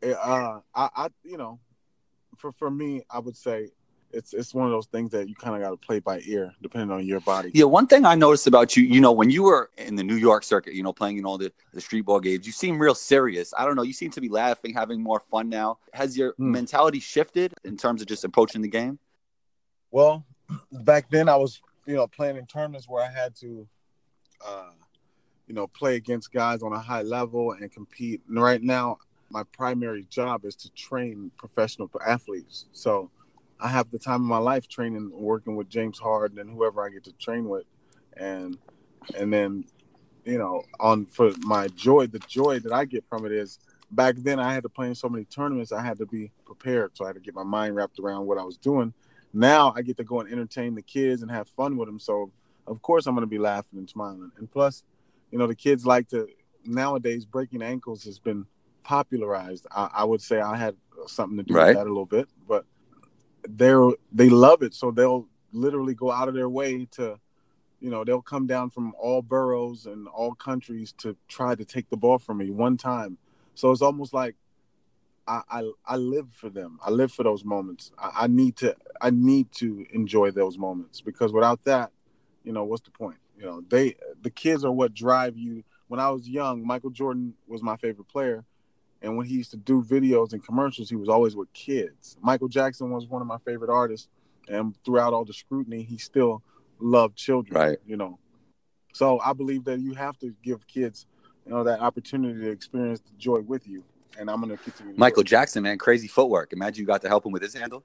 uh, 0.02 0.61
I, 0.75 0.88
I 0.95 1.09
you 1.25 1.38
know, 1.38 1.59
for 2.37 2.52
for 2.52 2.71
me, 2.71 3.02
I 3.11 3.19
would 3.19 3.37
say 3.37 3.71
it's 4.12 4.35
it's 4.35 4.52
one 4.52 4.67
of 4.67 4.73
those 4.73 4.87
things 4.87 5.11
that 5.12 5.29
you 5.29 5.35
kind 5.35 5.57
of 5.57 5.62
got 5.62 5.71
to 5.71 5.76
play 5.76 5.99
by 5.99 6.21
ear, 6.26 6.52
depending 6.61 6.91
on 6.91 7.07
your 7.07 7.21
body. 7.21 7.50
Yeah, 7.55 7.64
one 7.64 7.87
thing 7.87 8.05
I 8.05 8.14
noticed 8.14 8.47
about 8.47 8.76
you, 8.76 8.85
you 8.85 9.00
know, 9.00 9.12
when 9.12 9.31
you 9.31 9.45
were 9.45 9.71
in 9.79 9.97
the 9.97 10.05
New 10.05 10.17
York 10.17 10.45
circuit, 10.45 10.75
you 10.75 10.83
know, 10.83 10.93
playing 10.93 11.17
in 11.19 11.25
all 11.25 11.38
the, 11.38 11.52
the 11.73 11.81
street 11.81 12.02
ball 12.02 12.21
games, 12.21 12.47
you 12.47 12.52
seem 12.52 12.79
real 12.79 12.95
serious. 12.95 13.55
I 13.57 13.64
don't 13.64 13.76
know, 13.76 13.83
you 13.83 13.95
seem 13.95 14.11
to 14.11 14.21
be 14.21 14.29
laughing, 14.29 14.75
having 14.75 15.02
more 15.02 15.21
fun 15.31 15.49
now. 15.49 15.79
Has 15.95 16.17
your 16.17 16.35
Hmm. 16.37 16.52
mentality 16.52 17.00
shifted 17.00 17.55
in 17.64 17.76
terms 17.76 18.02
of 18.02 18.09
just 18.09 18.25
approaching 18.25 18.61
the 18.61 18.69
game? 18.69 18.99
Well, 19.91 20.25
back 20.71 21.11
then 21.11 21.29
I 21.29 21.37
was, 21.37 21.61
you 21.87 21.95
know, 21.95 22.07
playing 22.07 22.37
in 22.37 22.47
tournaments 22.47 22.89
where 22.89 23.05
I 23.05 23.11
had 23.11 23.35
to, 23.37 23.67
uh, 24.47 24.71
you 25.47 25.55
know, 25.55 25.67
play 25.67 25.97
against 25.97 26.33
guys 26.33 26.63
on 26.63 26.73
a 26.73 26.79
high 26.79 27.03
level 27.03 27.53
and 27.53 27.71
compete. 27.71 28.23
And 28.29 28.41
right 28.41 28.63
now, 28.63 28.99
my 29.31 29.43
primary 29.53 30.07
job 30.11 30.45
is 30.45 30.55
to 30.57 30.71
train 30.71 31.31
professional 31.37 31.91
athletes. 32.07 32.67
So 32.73 33.11
I 33.61 33.69
have 33.69 33.91
the 33.91 33.99
time 33.99 34.23
of 34.23 34.27
my 34.27 34.39
life 34.39 34.69
training, 34.69 35.11
working 35.13 35.57
with 35.57 35.69
James 35.69 35.99
Harden 35.99 36.39
and 36.39 36.51
whoever 36.51 36.85
I 36.85 36.91
get 36.91 37.05
to 37.05 37.13
train 37.13 37.49
with, 37.49 37.65
and 38.17 38.59
and 39.17 39.33
then, 39.33 39.65
you 40.25 40.39
know, 40.39 40.63
on 40.81 41.07
for 41.07 41.33
my 41.41 41.69
joy, 41.69 42.07
the 42.07 42.19
joy 42.21 42.59
that 42.61 42.73
I 42.73 42.85
get 42.85 43.05
from 43.09 43.25
it 43.25 43.33
is 43.33 43.59
back 43.91 44.17
then 44.19 44.41
I 44.41 44.53
had 44.53 44.63
to 44.65 44.69
play 44.69 44.89
in 44.89 44.95
so 44.95 45.09
many 45.09 45.25
tournaments, 45.25 45.73
I 45.73 45.83
had 45.83 45.99
to 45.99 46.07
be 46.07 46.31
prepared. 46.45 46.93
So 46.95 47.05
I 47.05 47.09
had 47.09 47.15
to 47.15 47.21
get 47.21 47.35
my 47.35 47.43
mind 47.43 47.77
wrapped 47.77 47.99
around 47.99 48.27
what 48.27 48.39
I 48.39 48.45
was 48.45 48.57
doing 48.57 48.93
now 49.33 49.73
I 49.77 49.83
get 49.83 49.97
to 49.99 50.05
go 50.05 50.21
and 50.21 50.31
entertain 50.31 50.75
the 50.75 50.83
kids 50.83 51.23
and 51.23 51.31
have 51.31 51.49
fun 51.49 51.77
with 51.77 51.89
them. 51.89 51.99
So 51.99 52.31
of 52.67 52.83
course 52.83 53.07
I'm 53.07 53.15
going 53.15 53.23
to 53.23 53.31
be 53.31 53.39
laughing 53.39 53.79
and 53.79 53.89
smiling. 53.89 54.31
And 54.39 54.51
plus, 54.51 54.85
you 55.31 55.39
know, 55.39 55.47
the 55.47 55.55
kids 55.55 55.87
like 55.87 56.09
to 56.09 56.29
nowadays 56.65 57.25
breaking 57.25 57.62
ankles 57.62 58.05
has 58.05 58.19
been 58.19 58.47
popularized. 58.85 59.67
I, 59.71 59.89
I 59.93 60.05
would 60.05 60.21
say 60.23 60.41
I 60.41 60.57
had 60.57 60.77
something 61.07 61.37
to 61.39 61.43
do 61.43 61.55
Right. 61.55 61.69
with 61.69 61.77
that 61.77 61.87
a 61.87 61.89
little 61.89 62.07
bit, 62.07 62.29
but 62.47 62.65
they're 63.49 63.91
they 64.12 64.29
love 64.29 64.62
it. 64.62 64.75
So 64.75 64.91
they'll 64.91 65.27
literally 65.53 65.95
go 65.95 66.11
out 66.11 66.29
of 66.29 66.35
their 66.35 66.49
way 66.49 66.87
to, 66.93 67.19
you 67.81 67.91
know, 67.91 68.05
they'll 68.05 68.23
come 68.23 68.47
down 68.47 68.71
from 68.71 68.95
all 68.99 69.23
boroughs 69.23 69.87
and 69.87 70.09
all 70.09 70.35
countries 70.35 70.93
to 70.99 71.17
try 71.29 71.55
to 71.55 71.65
take 71.65 71.89
the 71.91 71.97
ball 71.97 72.19
from 72.19 72.39
me 72.39 72.51
one 72.51 72.77
time. 72.77 73.19
So 73.55 73.71
it's 73.71 73.83
almost 73.83 74.15
like 74.15 74.37
I, 75.26 75.43
I 75.50 75.71
I 75.87 75.97
live 75.97 76.29
for 76.33 76.50
them. 76.50 76.79
I 76.85 76.91
live 76.91 77.12
for 77.12 77.23
those 77.23 77.45
moments. 77.45 77.93
I, 77.99 78.11
I 78.23 78.26
need 78.26 78.57
to 78.57 78.76
I 79.00 79.11
need 79.11 79.52
to 79.52 79.87
enjoy 79.93 80.31
those 80.31 80.59
moments 80.59 81.00
because 81.00 81.33
without 81.33 81.64
that, 81.64 81.91
you 82.45 82.52
know, 82.52 82.64
what's 82.64 82.83
the 82.83 82.91
point? 82.91 83.19
You 83.38 83.45
know, 83.45 83.62
they 83.69 83.97
the 84.21 84.31
kids 84.31 84.64
are 84.64 84.73
what 84.73 84.95
drive 84.95 85.37
you. 85.37 85.64
When 85.88 86.00
I 86.00 86.11
was 86.11 86.29
young, 86.29 86.67
Michael 86.67 86.91
Jordan 86.91 87.35
was 87.47 87.62
my 87.62 87.76
favorite 87.76 88.09
player, 88.09 88.45
and 89.02 89.17
when 89.17 89.26
he 89.26 89.35
used 89.35 89.50
to 89.50 89.57
do 89.57 89.83
videos 89.83 90.33
and 90.33 90.45
commercials, 90.45 90.88
he 90.88 90.97
was 90.97 91.09
always 91.09 91.37
with 91.37 91.52
kids. 91.52 92.17
Michael 92.23 92.49
Jackson 92.49 92.91
was 92.91 93.07
one 93.07 93.21
of 93.21 93.29
my 93.29 93.38
favorite 93.45 93.71
artists, 93.71 94.09
and 94.49 94.75
throughout 94.85 95.12
all 95.12 95.25
the 95.25 95.35
scrutiny, 95.35 95.83
he 95.83 95.99
still 95.99 96.43
loved 96.81 97.17
children. 97.17 97.55
Right. 97.55 97.79
You 97.87 97.97
know, 97.97 98.19
so 98.93 99.21
I 99.21 99.33
believe 99.33 99.64
that 99.64 99.81
you 99.81 99.95
have 99.95 100.19
to 100.19 100.35
give 100.43 100.67
kids, 100.67 101.07
you 101.47 101.52
know, 101.52 101.64
that 101.64 101.81
opportunity 101.81 102.41
to 102.41 102.50
experience 102.50 103.00
the 103.00 103.17
joy 103.19 103.41
with 103.41 103.67
you, 103.67 103.85
and 104.19 104.31
I'm 104.31 104.40
to 104.49 104.57
continue. 104.57 104.95
Michael. 104.97 105.23
Jackson, 105.23 105.62
man, 105.62 105.78
crazy 105.78 106.09
footwork. 106.09 106.52
Imagine 106.52 106.83
you 106.83 106.87
got 106.87 107.02
to 107.02 107.09
help 107.09 107.26
him 107.26 107.33
with 107.33 107.42
his 107.42 107.54
handle. 107.54 107.85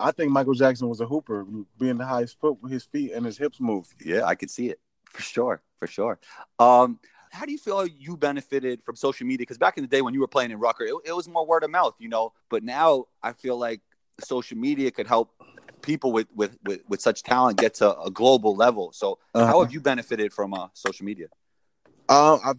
I 0.00 0.12
think 0.12 0.30
Michael 0.30 0.54
Jackson 0.54 0.88
was 0.88 1.00
a 1.00 1.06
hooper, 1.06 1.44
being 1.78 1.98
the 1.98 2.06
highest 2.06 2.38
foot, 2.40 2.62
with 2.62 2.70
his 2.70 2.84
feet 2.84 3.12
and 3.12 3.26
his 3.26 3.36
hips 3.36 3.60
move. 3.60 3.92
Yeah, 4.04 4.24
I 4.24 4.34
could 4.34 4.50
see 4.50 4.68
it 4.68 4.80
for 5.04 5.22
sure, 5.22 5.62
for 5.78 5.86
sure. 5.86 6.18
Um, 6.58 7.00
how 7.30 7.44
do 7.44 7.52
you 7.52 7.58
feel 7.58 7.86
you 7.86 8.16
benefited 8.16 8.82
from 8.82 8.96
social 8.96 9.26
media? 9.26 9.38
Because 9.42 9.58
back 9.58 9.76
in 9.76 9.82
the 9.82 9.88
day 9.88 10.00
when 10.02 10.14
you 10.14 10.20
were 10.20 10.28
playing 10.28 10.50
in 10.50 10.58
Rucker, 10.58 10.84
it, 10.84 10.94
it 11.04 11.12
was 11.12 11.28
more 11.28 11.44
word 11.46 11.64
of 11.64 11.70
mouth, 11.70 11.94
you 11.98 12.08
know. 12.08 12.32
But 12.48 12.62
now 12.62 13.06
I 13.22 13.32
feel 13.32 13.58
like 13.58 13.80
social 14.20 14.56
media 14.56 14.90
could 14.90 15.06
help 15.06 15.32
people 15.82 16.12
with 16.12 16.28
with 16.34 16.56
with, 16.64 16.80
with 16.88 17.00
such 17.00 17.22
talent 17.22 17.58
get 17.58 17.74
to 17.74 17.98
a 18.00 18.10
global 18.10 18.54
level. 18.54 18.92
So 18.92 19.18
how 19.34 19.40
Uh-huh. 19.40 19.60
have 19.60 19.72
you 19.72 19.80
benefited 19.80 20.32
from 20.32 20.54
uh, 20.54 20.68
social 20.74 21.04
media? 21.04 21.26
Uh, 22.08 22.38
I've 22.44 22.58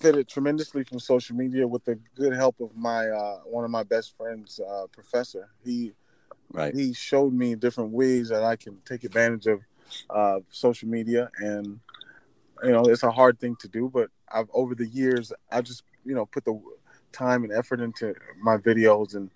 benefited 0.00 0.28
tremendously 0.28 0.84
from 0.84 0.98
social 0.98 1.36
media 1.36 1.66
with 1.66 1.84
the 1.84 1.98
good 2.14 2.34
help 2.34 2.60
of 2.60 2.76
my 2.76 3.08
uh, 3.08 3.38
one 3.44 3.64
of 3.64 3.70
my 3.70 3.82
best 3.82 4.16
friends, 4.16 4.60
uh, 4.60 4.86
Professor. 4.92 5.50
He 5.64 5.92
Right. 6.52 6.74
he 6.74 6.92
showed 6.92 7.32
me 7.32 7.56
different 7.56 7.90
ways 7.90 8.28
that 8.28 8.44
I 8.44 8.54
can 8.56 8.78
take 8.84 9.02
advantage 9.04 9.46
of 9.46 9.60
uh, 10.08 10.40
social 10.50 10.88
media, 10.88 11.30
and 11.38 11.80
you 12.62 12.70
know 12.70 12.84
it's 12.84 13.02
a 13.02 13.10
hard 13.10 13.40
thing 13.40 13.56
to 13.60 13.68
do, 13.68 13.90
but 13.92 14.10
I've 14.30 14.48
over 14.52 14.74
the 14.74 14.86
years 14.86 15.32
I 15.50 15.62
just 15.62 15.82
you 16.04 16.14
know 16.14 16.26
put 16.26 16.44
the 16.44 16.60
time 17.12 17.44
and 17.44 17.52
effort 17.52 17.80
into 17.80 18.14
my 18.40 18.56
videos 18.56 19.14
and 19.14 19.30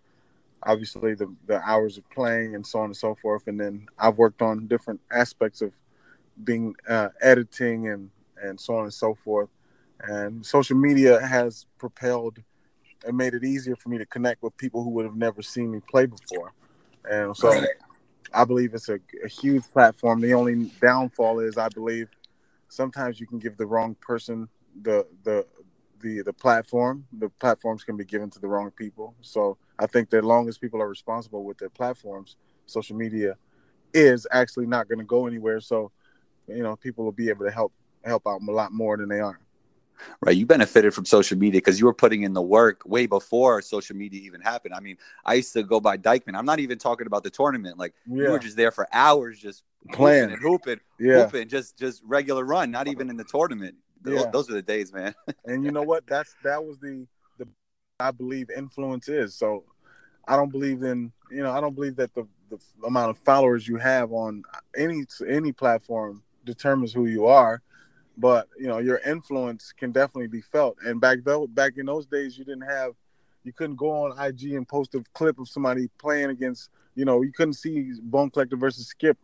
obviously 0.63 1.15
the 1.15 1.35
the 1.47 1.61
hours 1.63 1.99
of 1.99 2.09
playing 2.11 2.55
and 2.55 2.67
so 2.67 2.79
on 2.81 2.87
and 2.87 2.97
so 2.97 3.15
forth, 3.15 3.47
and 3.49 3.59
then 3.59 3.87
I've 3.99 4.19
worked 4.19 4.43
on 4.43 4.67
different 4.69 5.01
aspects 5.11 5.61
of 5.61 5.73
being 6.45 6.75
uh, 6.89 7.09
editing 7.21 7.89
and 7.89 8.11
and 8.41 8.61
so 8.61 8.77
on 8.77 8.85
and 8.85 8.95
so 8.95 9.15
forth, 9.15 9.49
and 10.01 10.45
social 10.45 10.77
media 10.77 11.21
has 11.27 11.67
propelled 11.79 12.39
and 13.07 13.17
made 13.17 13.35
it 13.35 13.45
easier 13.45 13.77
for 13.77 13.89
me 13.89 13.99
to 13.99 14.07
connect 14.07 14.43
with 14.43 14.57
people 14.57 14.83
who 14.83 14.91
would 14.91 15.05
have 15.05 15.17
never 15.17 15.43
seen 15.43 15.71
me 15.71 15.81
play 15.89 16.07
before. 16.07 16.53
And 17.11 17.37
so 17.37 17.49
Right. 17.49 17.69
I 18.33 18.45
believe 18.45 18.75
it's 18.75 18.89
a, 18.89 18.99
a 19.25 19.29
huge 19.29 19.65
platform. 19.73 20.21
The 20.21 20.35
only 20.35 20.71
downfall 20.81 21.41
is 21.41 21.57
I 21.57 21.69
believe 21.69 22.09
sometimes 22.69 23.21
you 23.21 23.27
can 23.27 23.39
give 23.39 23.57
the 23.57 23.67
wrong 23.67 23.95
person 24.01 24.49
the 24.83 25.07
the 25.25 25.47
the 26.01 26.23
the 26.23 26.33
platform. 26.33 27.07
The 27.19 27.29
platforms 27.31 27.85
can 27.85 27.97
be 27.97 28.05
given 28.05 28.31
to 28.31 28.39
the 28.41 28.49
wrong 28.49 28.71
people. 28.73 29.15
So 29.23 29.57
I 29.79 29.87
think 29.87 30.11
that 30.11 30.19
as 30.19 30.25
long 30.25 30.49
as 30.49 30.59
people 30.59 30.83
are 30.83 30.89
responsible 30.89 31.45
with 31.45 31.59
their 31.59 31.71
platforms, 31.71 32.37
social 32.67 32.97
media 32.97 33.37
is 33.95 34.27
actually 34.31 34.67
not 34.67 34.89
going 34.89 34.99
to 34.99 35.05
go 35.05 35.27
anywhere. 35.27 35.61
So 35.61 35.91
you 36.47 36.63
know 36.63 36.77
people 36.77 37.05
will 37.05 37.13
be 37.13 37.29
able 37.31 37.47
to 37.47 37.51
help 37.51 37.73
help 38.05 38.27
out 38.27 38.41
a 38.47 38.53
lot 38.53 38.73
more 38.73 38.97
than 38.97 39.09
they 39.09 39.21
are. 39.21 39.41
Right. 40.21 40.37
You 40.37 40.47
benefited 40.47 40.95
from 40.95 41.05
social 41.05 41.39
media 41.39 41.59
because 41.59 41.79
you 41.79 41.87
were 41.87 41.95
putting 41.95 42.23
in 42.23 42.33
the 42.33 42.43
work 42.43 42.83
way 42.87 43.07
before 43.07 43.63
social 43.63 43.97
media 43.97 44.21
even 44.23 44.41
happened. 44.41 44.75
I 44.75 44.81
mean, 44.81 44.97
I 45.25 45.35
used 45.35 45.53
to 45.55 45.63
go 45.63 45.81
by 45.81 45.97
Dyckman. 45.97 46.37
I'm 46.37 46.47
not 46.47 46.61
even 46.61 46.79
talking 46.79 47.07
about 47.07 47.23
the 47.25 47.31
tournament. 47.31 47.79
Like 47.79 47.95
you 48.07 48.25
Yeah, 48.25 48.31
were 48.31 48.39
just 48.39 48.57
there 48.57 48.71
for 48.71 48.87
hours, 48.93 49.39
just 49.39 49.63
Playing. 49.93 50.31
and 50.31 50.43
hooping, 50.43 50.81
yeah. 50.99 51.25
hooping, 51.25 51.49
just 51.49 51.79
just 51.79 52.03
regular 52.05 52.45
run, 52.45 52.71
not 52.71 52.89
even 52.89 53.11
in 53.11 53.17
the 53.17 53.25
tournament. 53.25 53.77
Those, 54.03 54.25
Yeah. 54.25 54.31
those 54.31 54.51
are 54.51 54.55
the 54.55 54.63
days, 54.63 54.93
man. 54.93 55.15
and 55.47 55.65
you 55.65 55.71
know 55.71 55.83
what 55.83 56.07
that's 56.07 56.35
that 56.43 56.63
was 56.65 56.79
the 56.79 57.07
the 57.39 57.47
i 58.01 58.11
believe 58.11 58.51
influence 58.51 59.09
is 59.09 59.35
so 59.35 59.65
i 60.27 60.37
don't 60.37 60.51
believe 60.53 60.83
in 60.83 61.13
you 61.31 61.43
know 61.43 61.51
i 61.53 61.61
don't 61.61 61.75
believe 61.75 61.97
that 61.97 62.13
the 62.15 62.27
the 62.51 62.59
amount 62.87 63.11
of 63.11 63.19
followers 63.19 63.67
you 63.69 63.77
have 63.77 64.13
on 64.13 64.43
any 64.77 65.05
any 65.29 65.53
platform 65.53 66.23
determines 66.45 66.93
who 66.93 67.07
you 67.07 67.27
are 67.27 67.61
but 68.19 68.49
you 68.59 68.67
know 68.67 68.79
your 68.79 68.99
influence 69.07 69.73
can 69.73 69.93
definitely 69.93 70.27
be 70.27 70.41
felt. 70.41 70.77
And 70.85 71.01
back 71.01 71.19
though 71.25 71.47
back 71.47 71.75
in 71.77 71.87
those 71.87 72.05
days 72.05 72.37
you 72.37 72.45
didn't 72.45 72.69
have 72.69 72.93
you 73.45 73.53
couldn't 73.53 73.77
go 73.77 73.91
on 73.91 74.29
ig 74.29 74.53
and 74.53 74.69
post 74.69 74.95
a 74.95 75.03
clip 75.15 75.39
of 75.39 75.49
somebody 75.49 75.89
playing 75.99 76.31
against 76.31 76.71
you 76.97 77.05
know 77.05 77.23
you 77.23 77.33
couldn't 77.33 77.55
see 77.55 77.93
bone 78.03 78.29
collector 78.31 78.57
versus 78.57 78.89
skip 78.89 79.17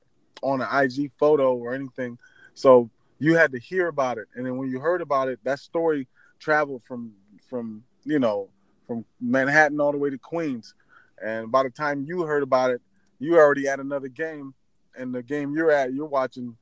on 0.43 0.63
an 0.63 0.69
ig 0.85 1.11
photo 1.19 1.55
or 1.55 1.75
anything. 1.75 2.17
So 2.55 2.89
you 3.19 3.35
had 3.35 3.53
to 3.53 3.59
hear 3.59 3.89
about 3.89 4.19
it. 4.19 4.29
And 4.35 4.47
then 4.47 4.57
when 4.57 4.71
you 4.71 4.79
heard 4.79 5.03
about 5.03 5.29
it 5.29 5.41
that 5.45 5.59
story 5.59 6.07
traveled 6.39 6.83
from 6.85 7.13
from 7.49 7.83
you 8.05 8.21
know 8.21 8.49
from 8.87 9.05
manhattan 9.21 9.81
all 9.81 9.93
the 9.93 9.99
way 9.99 10.11
to 10.11 10.19
queens. 10.19 10.75
And 11.23 11.51
by 11.51 11.65
the 11.65 11.71
time 11.71 12.05
you 12.05 12.23
heard 12.23 12.45
about 12.45 12.71
it 12.71 12.81
you 13.19 13.37
already 13.39 13.67
at 13.67 13.81
another 13.81 14.09
game. 14.09 14.55
And 14.97 15.13
the 15.13 15.25
game 15.25 15.53
you're 15.53 15.73
at 15.73 15.93
you're 15.93 16.07
watching 16.07 16.57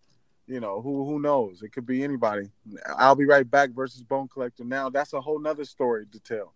you 0.52 0.61
know 0.61 0.82
who 0.82 1.06
who 1.06 1.18
knows? 1.18 1.62
It 1.62 1.73
could 1.73 1.87
be 1.87 2.04
anybody. 2.04 2.50
I'll 2.99 3.14
be 3.14 3.25
right 3.25 3.50
back 3.50 3.71
versus 3.71 4.02
bone 4.02 4.28
collector 4.28 4.64
now. 4.64 4.90
That's 4.90 5.14
a 5.14 5.21
whole 5.21 5.40
nother 5.40 5.64
story 5.64 6.04
to 6.12 6.21
tell. 6.21 6.52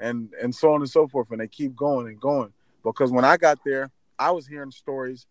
And 0.00 0.30
and 0.42 0.52
so 0.52 0.72
on 0.72 0.80
and 0.80 0.90
so 0.90 1.06
forth. 1.06 1.30
And 1.30 1.40
they 1.40 1.46
keep 1.46 1.76
going 1.76 2.08
and 2.08 2.20
going. 2.20 2.52
Because 2.82 3.12
when 3.12 3.24
i 3.24 3.36
got 3.36 3.58
there 3.64 3.90
i 4.18 4.30
was 4.32 4.46
hearing 4.46 4.72
stories 4.72 5.26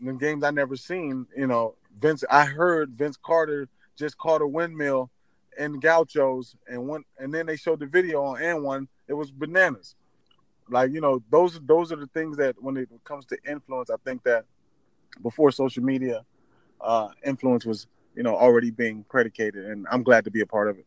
in 0.00 0.16
games 0.16 0.44
i 0.44 0.50
never 0.50 0.76
seen. 0.76 1.26
You 1.36 1.48
know 1.48 1.74
vince 1.98 2.22
i 2.30 2.44
heard 2.44 2.92
vince 2.92 3.18
carter 3.20 3.68
just 3.96 4.16
caught 4.16 4.42
a 4.42 4.46
windmill 4.46 5.10
in 5.58 5.80
gauchos 5.80 6.54
and 6.68 6.86
one 6.86 7.02
and 7.18 7.34
then 7.34 7.46
they 7.46 7.56
showed 7.56 7.80
the 7.80 7.86
video 7.86 8.22
on 8.22 8.40
AND1. 8.40 8.86
It 9.08 9.14
was 9.14 9.32
bananas. 9.32 9.96
Like 10.68 10.92
you 10.92 11.00
know 11.00 11.20
those 11.30 11.60
those 11.66 11.90
are 11.90 11.96
the 11.96 12.06
things 12.06 12.36
that 12.36 12.54
when 12.62 12.76
it 12.76 12.88
comes 13.02 13.26
to 13.26 13.36
influence 13.44 13.90
i 13.90 13.96
think 14.04 14.22
that 14.22 14.44
before 15.20 15.50
social 15.50 15.82
media 15.82 16.24
uh 16.82 17.08
influence 17.24 17.64
was 17.64 17.86
you 18.14 18.22
know 18.22 18.34
already 18.36 18.70
being 18.70 19.04
predicated 19.08 19.66
and 19.66 19.86
i'm 19.90 20.02
glad 20.02 20.24
to 20.24 20.30
be 20.30 20.40
a 20.40 20.46
part 20.46 20.68
of 20.68 20.78
it 20.78 20.86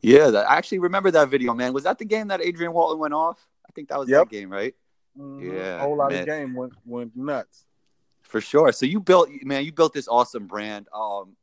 yeah, 0.00 0.30
that, 0.30 0.48
I 0.50 0.56
actually 0.56 0.78
remember 0.78 1.10
that 1.10 1.28
video, 1.28 1.54
man. 1.54 1.72
Was 1.72 1.84
that 1.84 1.98
the 1.98 2.04
game 2.04 2.28
that 2.28 2.40
Adrian 2.40 2.72
Walton 2.72 2.98
went 2.98 3.14
off? 3.14 3.46
I 3.68 3.72
think 3.72 3.88
that 3.88 3.98
was 3.98 4.08
Yep. 4.08 4.24
that 4.24 4.30
game, 4.30 4.50
right? 4.50 4.74
Mhm. 5.18 5.42
Yeah, 5.42 5.76
a 5.76 5.80
whole 5.80 5.96
lot 5.96 6.10
man. 6.10 6.20
of 6.20 6.26
game 6.26 6.54
went 6.54 6.72
went 6.84 7.16
nuts 7.16 7.64
For 8.22 8.40
sure. 8.40 8.72
So 8.72 8.86
you 8.86 9.00
built, 9.00 9.30
man, 9.42 9.64
you 9.64 9.72
built 9.72 9.92
this 9.92 10.06
awesome 10.06 10.46
brand. 10.46 10.88
Um, 10.92 11.36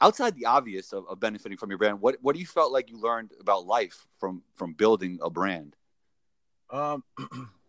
outside 0.00 0.34
the 0.34 0.46
obvious 0.46 0.92
of, 0.92 1.06
of 1.08 1.20
benefiting 1.20 1.56
from 1.56 1.70
your 1.70 1.78
brand, 1.78 2.00
what 2.00 2.16
what 2.20 2.34
do 2.34 2.40
you 2.40 2.46
felt 2.46 2.72
like 2.72 2.90
you 2.90 2.98
learned 3.00 3.32
about 3.40 3.66
life 3.66 4.06
from 4.18 4.42
from 4.54 4.74
building 4.74 5.18
a 5.22 5.30
brand? 5.30 5.76
Um, 6.70 7.04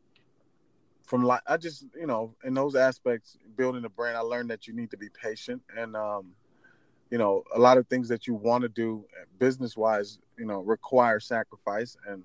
from 1.03 1.23
like 1.23 1.41
I 1.47 1.57
just 1.57 1.85
you 1.95 2.07
know 2.07 2.35
in 2.43 2.53
those 2.53 2.75
aspects, 2.75 3.37
building 3.55 3.85
a 3.85 3.89
brand, 3.89 4.17
I 4.17 4.21
learned 4.21 4.49
that 4.49 4.67
you 4.67 4.73
need 4.73 4.91
to 4.91 4.97
be 4.97 5.09
patient 5.09 5.61
and 5.77 5.95
um, 5.95 6.31
you 7.09 7.17
know 7.17 7.43
a 7.53 7.59
lot 7.59 7.77
of 7.77 7.87
things 7.87 8.07
that 8.09 8.27
you 8.27 8.33
want 8.33 8.63
to 8.63 8.69
do 8.69 9.05
business 9.39 9.75
wise, 9.77 10.19
you 10.37 10.45
know, 10.45 10.61
require 10.61 11.19
sacrifice 11.19 11.97
and 12.07 12.23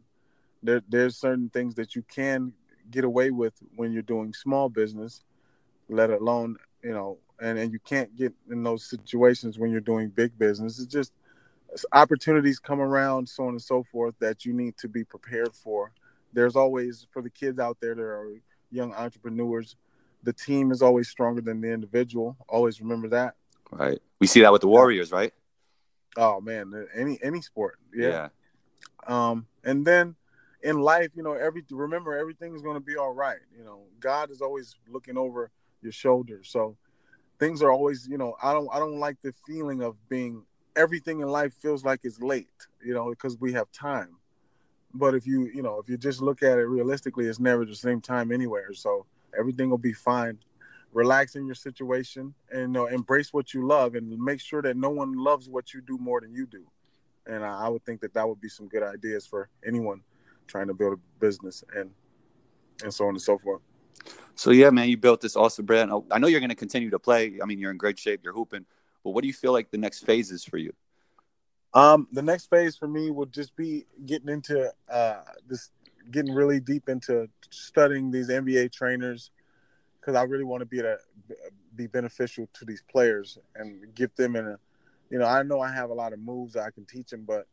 there 0.62 0.82
there's 0.88 1.16
certain 1.16 1.48
things 1.50 1.74
that 1.76 1.94
you 1.94 2.02
can 2.02 2.52
get 2.90 3.04
away 3.04 3.30
with 3.30 3.54
when 3.76 3.92
you're 3.92 4.02
doing 4.02 4.32
small 4.32 4.68
business, 4.68 5.24
let 5.88 6.10
alone 6.10 6.56
you 6.82 6.92
know, 6.92 7.18
and 7.40 7.58
and 7.58 7.72
you 7.72 7.78
can't 7.80 8.14
get 8.16 8.32
in 8.50 8.62
those 8.62 8.88
situations 8.88 9.58
when 9.58 9.70
you're 9.70 9.80
doing 9.80 10.08
big 10.08 10.36
business. 10.38 10.78
It's 10.78 10.92
just 10.92 11.12
opportunities 11.92 12.58
come 12.58 12.80
around, 12.80 13.28
so 13.28 13.44
on 13.44 13.50
and 13.50 13.62
so 13.62 13.84
forth, 13.92 14.14
that 14.20 14.44
you 14.44 14.52
need 14.52 14.76
to 14.78 14.88
be 14.88 15.04
prepared 15.04 15.54
for. 15.54 15.92
There's 16.32 16.56
always 16.56 17.06
for 17.12 17.22
the 17.22 17.30
kids 17.30 17.58
out 17.58 17.78
there, 17.80 17.94
there 17.94 18.12
are 18.12 18.34
young 18.70 18.92
entrepreneurs. 18.94 19.76
The 20.22 20.32
team 20.32 20.72
is 20.72 20.82
always 20.82 21.08
stronger 21.08 21.40
than 21.40 21.60
the 21.60 21.72
individual. 21.72 22.36
Always 22.48 22.80
remember 22.80 23.08
that. 23.08 23.34
Right. 23.70 24.00
We 24.20 24.26
see 24.26 24.40
that 24.40 24.52
with 24.52 24.62
the 24.62 24.68
Warriors, 24.68 25.12
right? 25.12 25.32
Oh 26.16 26.40
man, 26.40 26.88
any 26.94 27.18
any 27.22 27.40
sport, 27.40 27.78
yeah. 27.94 28.08
yeah. 28.08 28.28
Um, 29.06 29.46
and 29.62 29.86
then 29.86 30.16
in 30.62 30.80
life, 30.80 31.10
you 31.14 31.22
know, 31.22 31.32
every 31.32 31.64
remember 31.70 32.16
everything 32.16 32.54
is 32.54 32.62
going 32.62 32.74
to 32.74 32.80
be 32.80 32.96
all 32.96 33.12
right. 33.12 33.38
You 33.56 33.64
know, 33.64 33.82
God 34.00 34.30
is 34.30 34.40
always 34.40 34.74
looking 34.88 35.16
over 35.16 35.50
your 35.80 35.92
shoulder, 35.92 36.40
so 36.42 36.76
things 37.38 37.62
are 37.62 37.70
always, 37.70 38.08
you 38.08 38.18
know, 38.18 38.34
I 38.42 38.52
don't 38.52 38.68
I 38.72 38.78
don't 38.78 38.98
like 38.98 39.18
the 39.22 39.32
feeling 39.46 39.82
of 39.82 39.96
being 40.08 40.44
everything 40.76 41.20
in 41.20 41.28
life 41.28 41.54
feels 41.54 41.84
like 41.84 42.00
it's 42.02 42.20
late, 42.20 42.48
you 42.84 42.94
know, 42.94 43.10
because 43.10 43.38
we 43.38 43.52
have 43.52 43.70
time. 43.70 44.16
But 44.94 45.14
if 45.14 45.26
you, 45.26 45.46
you 45.46 45.62
know, 45.62 45.78
if 45.78 45.88
you 45.88 45.98
just 45.98 46.20
look 46.22 46.42
at 46.42 46.58
it 46.58 46.64
realistically, 46.64 47.26
it's 47.26 47.40
never 47.40 47.64
the 47.64 47.74
same 47.74 48.00
time 48.00 48.32
anywhere. 48.32 48.72
So 48.72 49.06
everything 49.38 49.70
will 49.70 49.78
be 49.78 49.92
fine. 49.92 50.38
Relax 50.92 51.36
in 51.36 51.44
your 51.44 51.54
situation 51.54 52.34
and 52.50 52.72
know, 52.72 52.86
embrace 52.86 53.32
what 53.32 53.52
you 53.52 53.66
love 53.66 53.94
and 53.94 54.18
make 54.18 54.40
sure 54.40 54.62
that 54.62 54.76
no 54.76 54.88
one 54.88 55.12
loves 55.12 55.48
what 55.48 55.74
you 55.74 55.82
do 55.82 55.98
more 55.98 56.20
than 56.20 56.32
you 56.32 56.46
do. 56.46 56.64
And 57.26 57.44
I, 57.44 57.66
I 57.66 57.68
would 57.68 57.84
think 57.84 58.00
that 58.00 58.14
that 58.14 58.26
would 58.26 58.40
be 58.40 58.48
some 58.48 58.68
good 58.68 58.82
ideas 58.82 59.26
for 59.26 59.50
anyone 59.66 60.00
trying 60.46 60.68
to 60.68 60.74
build 60.74 60.94
a 60.94 61.20
business 61.20 61.62
and 61.76 61.90
and 62.82 62.94
so 62.94 63.04
on 63.04 63.10
and 63.10 63.22
so 63.22 63.36
forth. 63.36 63.60
So 64.34 64.50
yeah, 64.50 64.70
man, 64.70 64.88
you 64.88 64.96
built 64.96 65.20
this 65.20 65.36
awesome 65.36 65.66
brand. 65.66 65.90
I 66.10 66.18
know 66.18 66.28
you're 66.28 66.40
going 66.40 66.50
to 66.50 66.56
continue 66.56 66.90
to 66.90 66.98
play. 66.98 67.38
I 67.42 67.44
mean, 67.44 67.58
you're 67.58 67.72
in 67.72 67.76
great 67.76 67.98
shape. 67.98 68.20
You're 68.22 68.32
hooping. 68.32 68.64
But 69.02 69.10
what 69.10 69.22
do 69.22 69.26
you 69.26 69.34
feel 69.34 69.52
like 69.52 69.70
the 69.70 69.78
next 69.78 70.06
phase 70.06 70.30
is 70.30 70.44
for 70.44 70.58
you? 70.58 70.72
Um, 71.74 72.08
the 72.12 72.22
next 72.22 72.48
phase 72.48 72.76
for 72.76 72.88
me 72.88 73.10
would 73.10 73.32
just 73.32 73.54
be 73.54 73.86
getting 74.06 74.28
into 74.28 74.72
uh, 74.90 75.20
this, 75.46 75.70
getting 76.10 76.34
really 76.34 76.60
deep 76.60 76.88
into 76.88 77.28
studying 77.50 78.10
these 78.10 78.30
NBA 78.30 78.72
trainers 78.72 79.30
because 80.00 80.14
I 80.14 80.22
really 80.22 80.44
want 80.44 80.60
to 80.60 80.66
be 80.66 80.78
to 80.78 80.96
be 81.76 81.86
beneficial 81.86 82.48
to 82.54 82.64
these 82.64 82.82
players 82.90 83.38
and 83.54 83.94
give 83.94 84.14
them 84.16 84.36
in 84.36 84.46
a, 84.46 84.58
you 85.10 85.18
know, 85.18 85.26
I 85.26 85.42
know 85.42 85.60
I 85.60 85.72
have 85.72 85.90
a 85.90 85.94
lot 85.94 86.12
of 86.12 86.18
moves 86.18 86.56
I 86.56 86.70
can 86.70 86.84
teach 86.86 87.10
them, 87.10 87.24
but 87.26 87.46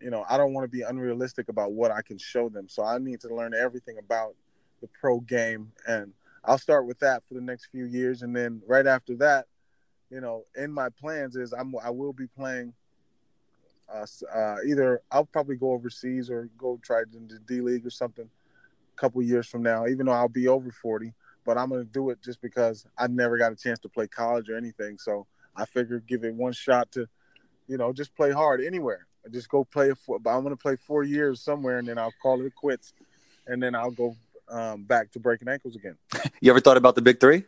you 0.00 0.10
know, 0.10 0.24
I 0.28 0.36
don't 0.36 0.54
want 0.54 0.64
to 0.64 0.68
be 0.68 0.82
unrealistic 0.82 1.48
about 1.48 1.72
what 1.72 1.90
I 1.90 2.02
can 2.02 2.18
show 2.18 2.48
them. 2.48 2.68
So 2.68 2.84
I 2.84 2.98
need 2.98 3.20
to 3.22 3.34
learn 3.34 3.52
everything 3.54 3.98
about 3.98 4.34
the 4.80 4.88
pro 5.00 5.20
game, 5.20 5.72
and 5.86 6.12
I'll 6.44 6.58
start 6.58 6.86
with 6.86 7.00
that 7.00 7.22
for 7.26 7.34
the 7.34 7.40
next 7.40 7.66
few 7.66 7.84
years, 7.84 8.22
and 8.22 8.34
then 8.34 8.62
right 8.66 8.86
after 8.86 9.16
that, 9.16 9.46
you 10.10 10.20
know, 10.20 10.44
in 10.56 10.72
my 10.72 10.88
plans 10.88 11.36
is 11.36 11.52
I'm 11.52 11.74
I 11.84 11.90
will 11.90 12.12
be 12.12 12.26
playing. 12.26 12.72
Uh, 13.92 14.06
uh, 14.34 14.56
either 14.66 15.00
I'll 15.10 15.24
probably 15.24 15.56
go 15.56 15.72
overseas 15.72 16.30
or 16.30 16.48
go 16.58 16.78
try 16.82 17.02
the 17.10 17.38
D 17.46 17.60
League 17.60 17.86
or 17.86 17.90
something 17.90 18.26
a 18.26 19.00
couple 19.00 19.22
years 19.22 19.46
from 19.46 19.62
now. 19.62 19.86
Even 19.86 20.06
though 20.06 20.12
I'll 20.12 20.28
be 20.28 20.48
over 20.48 20.70
forty, 20.70 21.14
but 21.44 21.56
I'm 21.56 21.70
gonna 21.70 21.84
do 21.84 22.10
it 22.10 22.22
just 22.22 22.40
because 22.40 22.86
I 22.98 23.06
never 23.06 23.38
got 23.38 23.52
a 23.52 23.56
chance 23.56 23.78
to 23.80 23.88
play 23.88 24.06
college 24.06 24.50
or 24.50 24.56
anything. 24.56 24.98
So 24.98 25.26
I 25.56 25.64
figured 25.64 26.06
give 26.06 26.24
it 26.24 26.34
one 26.34 26.52
shot 26.52 26.92
to, 26.92 27.06
you 27.66 27.78
know, 27.78 27.92
just 27.92 28.14
play 28.14 28.30
hard 28.30 28.60
anywhere. 28.60 29.06
Just 29.30 29.48
go 29.48 29.64
play. 29.64 29.90
A, 29.90 29.94
but 30.20 30.30
I'm 30.30 30.42
gonna 30.42 30.56
play 30.56 30.76
four 30.76 31.02
years 31.02 31.40
somewhere, 31.40 31.78
and 31.78 31.88
then 31.88 31.98
I'll 31.98 32.14
call 32.22 32.44
it 32.44 32.54
quits, 32.54 32.92
and 33.46 33.62
then 33.62 33.74
I'll 33.74 33.90
go 33.90 34.14
um, 34.48 34.84
back 34.84 35.10
to 35.12 35.20
breaking 35.20 35.48
ankles 35.48 35.76
again. 35.76 35.96
you 36.40 36.50
ever 36.50 36.60
thought 36.60 36.76
about 36.76 36.94
the 36.94 37.02
big 37.02 37.20
three? 37.20 37.44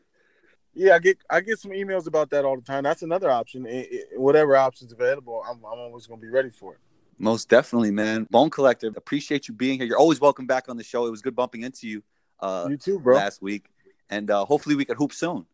Yeah, 0.75 0.95
I 0.95 0.99
get 0.99 1.19
I 1.29 1.41
get 1.41 1.59
some 1.59 1.73
emails 1.73 2.07
about 2.07 2.31
that 2.31 2.45
all 2.45 2.57
the 2.57 2.63
time. 2.63 2.85
That's 2.85 3.03
another 3.03 3.31
option. 3.31 3.67
It, 3.67 3.89
it, 3.91 4.21
whatever 4.21 4.57
option's 4.57 4.93
available, 4.93 5.43
I'm, 5.49 5.57
I'm 5.59 5.79
always 5.79 6.07
going 6.07 6.21
to 6.21 6.27
be 6.27 6.31
ready 6.31 6.51
for 6.51 6.75
it. 6.75 6.81
Most 7.19 7.49
definitely, 7.49 7.91
man. 7.91 8.27
Bone 8.31 8.51
Collector, 8.51 8.89
appreciate 8.97 9.49
you 9.49 9.55
being 9.55 9.79
here. 9.79 9.87
You're 9.87 9.99
always 9.99 10.21
welcome 10.21 10.47
back 10.47 10.69
on 10.69 10.77
the 10.77 10.85
show. 10.85 11.07
It 11.07 11.11
was 11.11 11.23
good 11.23 11.37
bumping 11.37 11.63
into 11.63 11.89
you. 11.89 12.03
Uh, 12.39 12.67
you 12.71 12.77
too, 12.77 12.99
bro. 12.99 13.17
Last 13.17 13.43
week, 13.43 13.67
and 14.09 14.31
uh, 14.31 14.45
hopefully 14.45 14.75
we 14.75 14.85
can 14.85 14.97
hoop 14.97 15.13
soon. 15.13 15.45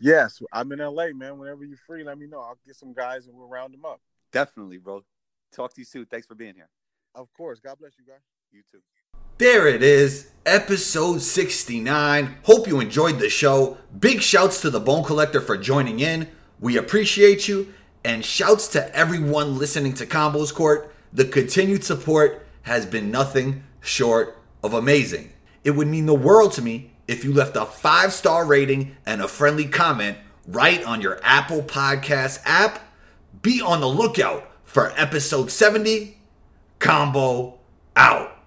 Yes, 0.00 0.42
I'm 0.52 0.72
in 0.72 0.78
LA, 0.78 1.08
man. 1.14 1.38
Whenever 1.38 1.64
you're 1.64 1.76
free, 1.86 2.04
let 2.04 2.18
me 2.18 2.26
know. 2.26 2.40
I'll 2.40 2.58
get 2.66 2.76
some 2.76 2.92
guys 2.92 3.26
and 3.26 3.36
we'll 3.36 3.48
round 3.48 3.74
them 3.74 3.84
up. 3.84 4.00
Definitely, 4.32 4.78
bro. 4.78 5.04
Talk 5.52 5.74
to 5.74 5.80
you 5.80 5.84
soon. 5.84 6.06
Thanks 6.06 6.26
for 6.26 6.34
being 6.34 6.54
here. 6.54 6.68
Of 7.14 7.32
course. 7.34 7.60
God 7.60 7.78
bless 7.78 7.92
you 7.98 8.04
guys. 8.06 8.20
You 8.50 8.62
too. 8.70 8.80
There 9.40 9.66
it 9.66 9.82
is, 9.82 10.28
episode 10.44 11.22
69. 11.22 12.36
Hope 12.42 12.68
you 12.68 12.78
enjoyed 12.78 13.18
the 13.18 13.30
show. 13.30 13.78
Big 13.98 14.20
shouts 14.20 14.60
to 14.60 14.68
the 14.68 14.80
Bone 14.80 15.02
Collector 15.02 15.40
for 15.40 15.56
joining 15.56 15.98
in. 15.98 16.28
We 16.60 16.76
appreciate 16.76 17.48
you. 17.48 17.72
And 18.04 18.22
shouts 18.22 18.68
to 18.68 18.94
everyone 18.94 19.58
listening 19.58 19.94
to 19.94 20.04
Combos 20.04 20.52
Court. 20.52 20.94
The 21.14 21.24
continued 21.24 21.84
support 21.84 22.46
has 22.64 22.84
been 22.84 23.10
nothing 23.10 23.64
short 23.80 24.36
of 24.62 24.74
amazing. 24.74 25.32
It 25.64 25.70
would 25.70 25.88
mean 25.88 26.04
the 26.04 26.12
world 26.12 26.52
to 26.52 26.62
me 26.62 26.90
if 27.08 27.24
you 27.24 27.32
left 27.32 27.56
a 27.56 27.64
five 27.64 28.12
star 28.12 28.44
rating 28.44 28.94
and 29.06 29.22
a 29.22 29.26
friendly 29.26 29.64
comment 29.64 30.18
right 30.46 30.84
on 30.84 31.00
your 31.00 31.18
Apple 31.22 31.62
Podcast 31.62 32.42
app. 32.44 32.78
Be 33.40 33.62
on 33.62 33.80
the 33.80 33.88
lookout 33.88 34.50
for 34.64 34.92
episode 34.98 35.50
70. 35.50 36.18
Combo 36.78 37.58
out. 37.96 38.39